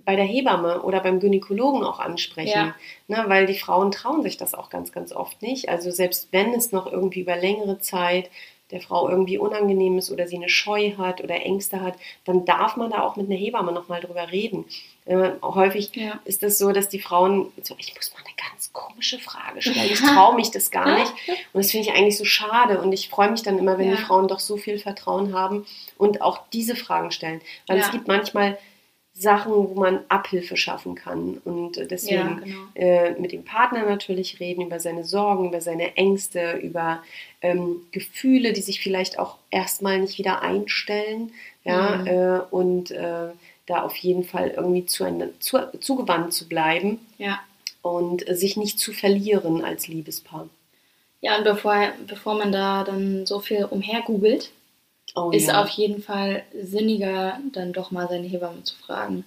bei 0.07 0.16
der 0.16 0.24
Hebamme 0.24 0.81
oder 0.81 1.00
beim 1.00 1.20
Gynäkologen 1.20 1.85
auch 1.85 2.00
ansprechen. 2.00 2.48
Ja. 2.48 2.74
Ne, 3.09 3.24
weil 3.26 3.44
die 3.44 3.59
Frauen 3.59 3.90
trauen 3.90 4.22
sich 4.22 4.38
das 4.38 4.55
auch 4.55 4.70
ganz, 4.70 4.90
ganz 4.90 5.12
oft 5.12 5.42
nicht. 5.42 5.68
Also 5.68 5.90
selbst 5.90 6.33
wenn 6.33 6.55
es 6.55 6.72
noch 6.72 6.90
irgendwie 6.90 7.20
über 7.20 7.37
längere 7.37 7.79
Zeit 7.79 8.31
der 8.70 8.80
Frau 8.80 9.09
irgendwie 9.09 9.38
unangenehm 9.38 9.98
ist 9.98 10.11
oder 10.11 10.26
sie 10.26 10.37
eine 10.37 10.48
Scheu 10.48 10.92
hat 10.96 11.20
oder 11.22 11.35
Ängste 11.44 11.80
hat, 11.80 11.94
dann 12.24 12.44
darf 12.44 12.76
man 12.76 12.90
da 12.90 13.02
auch 13.02 13.16
mit 13.16 13.26
einer 13.28 13.38
Hebamme 13.38 13.72
nochmal 13.72 14.00
drüber 14.00 14.30
reden. 14.30 14.64
Äh, 15.06 15.30
häufig 15.42 15.90
Ja. 15.94 16.20
ist 16.24 16.42
es 16.42 16.59
so, 16.59 16.72
dass 16.72 16.88
die 16.88 17.00
Frauen 17.00 17.50
so, 17.62 17.74
ich 17.78 17.94
muss 17.96 18.12
mal 18.12 18.20
eine 18.24 18.50
ganz 18.50 18.72
komische 18.72 19.18
Frage 19.18 19.61
stellen, 19.62 19.90
ich 19.90 20.00
traue 20.00 20.37
mich 20.37 20.50
das 20.50 20.70
gar 20.70 20.98
nicht. 20.98 21.12
Und 21.52 21.62
das 21.64 21.70
finde 21.70 21.88
ich 21.88 21.94
eigentlich 21.94 22.16
so 22.18 22.24
schade. 22.24 22.80
Und 22.80 22.92
ich 22.92 23.09
freue 23.09 23.30
mich 23.30 23.42
dann 23.42 23.59
immer, 23.59 23.78
wenn 23.78 23.88
Ja. 23.90 23.96
die 23.96 24.02
Frauen 24.02 24.28
doch 24.28 24.38
so 24.40 24.56
viel 24.56 24.78
Vertrauen 24.78 25.35
haben 25.35 25.66
und 25.98 26.22
auch 26.22 26.40
diese 26.52 26.76
Fragen 26.76 27.11
stellen. 27.11 27.40
Weil 27.66 27.78
Ja. 27.78 27.85
es 27.85 27.90
gibt 27.90 28.06
manchmal 28.09 28.59
Sachen, 29.20 29.52
wo 29.52 29.74
man 29.78 30.00
Abhilfe 30.09 30.56
schaffen 30.56 30.94
kann. 30.94 31.40
Und 31.44 31.76
äh, 31.76 31.83
Ja, 31.83 31.87
deswegen 31.87 32.40
genau. 32.42 32.56
äh, 32.74 33.12
mit 33.20 33.33
dem 33.33 33.44
Partner 33.44 33.85
natürlich 33.85 34.40
reden, 34.40 34.62
über 34.66 34.80
seine 34.80 35.04
Sorgen, 35.04 35.48
über 35.48 35.61
seine 35.61 35.96
Ängste, 35.96 36.59
über 36.62 37.02
ähm, 37.42 37.76
Gefühle, 37.92 38.52
die 38.52 38.62
sich 38.62 38.80
vielleicht 38.80 39.18
auch 39.18 39.37
erstmal 39.50 39.98
nicht 40.00 40.18
wieder 40.18 40.42
einstellen. 40.42 41.33
Ja, 41.64 41.96
Mhm. 41.96 42.06
äh, 42.06 42.40
und 42.50 42.90
äh, 42.90 43.28
da 43.66 43.83
auf 43.83 43.94
jeden 43.96 44.24
Fall 44.24 44.48
irgendwie 44.56 44.87
zueinander, 44.87 45.28
zu, 45.38 45.59
zugewandt 45.80 46.33
zu 46.33 46.48
bleiben 46.48 46.98
Ja. 47.18 47.38
und 47.83 48.26
äh, 48.28 48.35
sich 48.35 48.56
nicht 48.56 48.78
zu 48.80 48.92
verlieren 48.92 49.62
als 49.64 49.87
Liebespaar. 49.87 50.48
Ja, 51.20 51.37
und 51.37 51.44
bevor, 51.44 51.76
bevor 52.06 52.35
man 52.38 52.50
da 52.50 52.83
dann 52.83 53.26
so 53.26 53.40
viel 53.40 53.64
umhergoogelt, 53.66 54.50
Oh, 55.14 55.30
ist 55.30 55.48
ja. 55.48 55.62
auf 55.62 55.68
jeden 55.70 56.02
Fall 56.02 56.44
sinniger, 56.62 57.38
dann 57.52 57.72
doch 57.72 57.90
mal 57.90 58.08
seine 58.08 58.26
Hebamme 58.26 58.62
zu 58.62 58.76
fragen. 58.76 59.24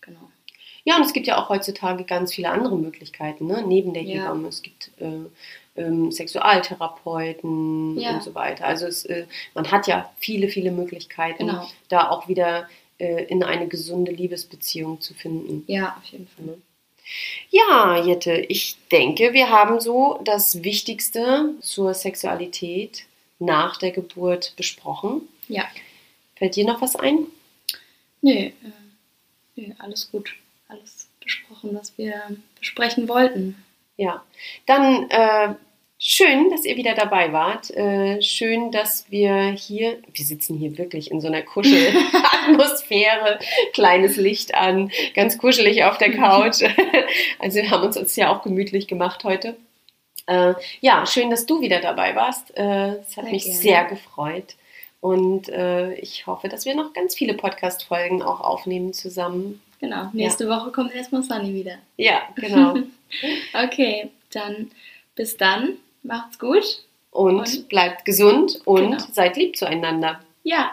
Genau. 0.00 0.20
Ja, 0.84 0.96
und 0.96 1.02
es 1.06 1.12
gibt 1.14 1.26
ja 1.26 1.38
auch 1.42 1.48
heutzutage 1.48 2.04
ganz 2.04 2.34
viele 2.34 2.50
andere 2.50 2.76
Möglichkeiten, 2.76 3.46
ne? 3.46 3.64
neben 3.66 3.94
der 3.94 4.02
Ja. 4.02 4.24
Hebamme. 4.24 4.48
Es 4.48 4.60
gibt 4.62 4.90
äh, 5.00 5.20
ähm, 5.80 6.12
Sexualtherapeuten 6.12 7.98
Ja. 7.98 8.14
und 8.14 8.22
so 8.22 8.34
weiter. 8.34 8.66
Also 8.66 8.86
es, 8.86 9.04
äh, 9.06 9.26
man 9.54 9.70
hat 9.70 9.86
ja 9.86 10.10
viele, 10.18 10.48
viele 10.48 10.70
Möglichkeiten, 10.70 11.46
Genau. 11.46 11.66
da 11.88 12.10
auch 12.10 12.28
wieder 12.28 12.68
äh, 12.98 13.24
in 13.24 13.42
eine 13.42 13.66
gesunde 13.66 14.12
Liebesbeziehung 14.12 15.00
zu 15.00 15.14
finden. 15.14 15.64
Ja, 15.66 15.96
auf 15.98 16.04
jeden 16.10 16.28
Fall. 16.28 16.44
Ne? 16.46 16.58
Ja, 17.50 18.02
Jette, 18.04 18.32
ich 18.48 18.76
denke, 18.92 19.32
wir 19.32 19.50
haben 19.50 19.80
so 19.80 20.20
das 20.24 20.62
Wichtigste 20.62 21.54
zur 21.60 21.92
Sexualität 21.94 23.04
nach 23.44 23.76
der 23.76 23.90
Geburt 23.90 24.54
besprochen. 24.56 25.22
Ja. 25.48 25.64
Fällt 26.36 26.56
dir 26.56 26.64
noch 26.64 26.80
was 26.80 26.96
ein? 26.96 27.26
Nee, 28.20 28.54
äh, 28.64 28.70
nee, 29.56 29.74
alles 29.78 30.10
gut. 30.10 30.34
Alles 30.68 31.08
besprochen, 31.20 31.74
was 31.74 31.96
wir 31.98 32.22
besprechen 32.58 33.08
wollten. 33.08 33.56
Ja, 33.96 34.24
dann 34.66 35.08
äh, 35.10 35.54
schön, 35.98 36.50
dass 36.50 36.64
ihr 36.64 36.76
wieder 36.76 36.94
dabei 36.94 37.32
wart. 37.32 37.70
Äh, 37.70 38.20
schön, 38.22 38.70
dass 38.72 39.10
wir 39.10 39.50
hier, 39.52 39.98
wir 40.12 40.24
sitzen 40.24 40.58
hier 40.58 40.76
wirklich 40.78 41.10
in 41.10 41.20
so 41.20 41.28
einer 41.28 41.42
Kuschelatmosphäre, 41.42 43.38
kleines 43.72 44.16
Licht 44.16 44.54
an, 44.54 44.90
ganz 45.14 45.38
kuschelig 45.38 45.84
auf 45.84 45.98
der 45.98 46.12
Couch. 46.16 46.62
Also 47.38 47.56
wir 47.56 47.70
haben 47.70 47.84
uns 47.84 47.96
uns 47.96 48.16
ja 48.16 48.34
auch 48.34 48.42
gemütlich 48.42 48.88
gemacht 48.88 49.24
heute. 49.24 49.56
Äh, 50.26 50.54
ja, 50.80 51.06
schön, 51.06 51.30
dass 51.30 51.46
du 51.46 51.60
wieder 51.60 51.80
dabei 51.80 52.14
warst. 52.16 52.56
Äh, 52.56 52.96
Es 53.00 53.16
hat 53.16 53.24
Sehr 53.24 53.32
mich 53.32 53.44
gerne. 53.44 53.58
sehr 53.60 53.84
gefreut. 53.84 54.54
Und 55.00 55.48
äh, 55.50 55.94
ich 55.94 56.26
hoffe, 56.26 56.48
dass 56.48 56.64
wir 56.64 56.74
noch 56.74 56.94
ganz 56.94 57.14
viele 57.14 57.34
Podcast-Folgen 57.34 58.22
auch 58.22 58.40
aufnehmen 58.40 58.94
zusammen. 58.94 59.60
Genau. 59.80 60.08
Nächste 60.14 60.48
Woche 60.48 60.70
kommt 60.72 60.94
erstmal 60.94 61.22
Sunny 61.22 61.52
wieder. 61.54 61.76
Ja, 61.96 62.22
genau. 62.36 62.74
Okay, 63.52 64.10
dann 64.32 64.70
bis 65.14 65.36
dann. 65.36 65.74
Macht's 66.02 66.38
gut. 66.38 66.82
Und, 67.12 67.36
Und- 67.38 67.68
bleibt 67.68 68.04
gesund 68.04 68.60
und 68.64 68.90
Genau. 68.92 69.04
seid 69.12 69.36
lieb 69.36 69.56
zueinander. 69.56 70.20
Ja, 70.42 70.72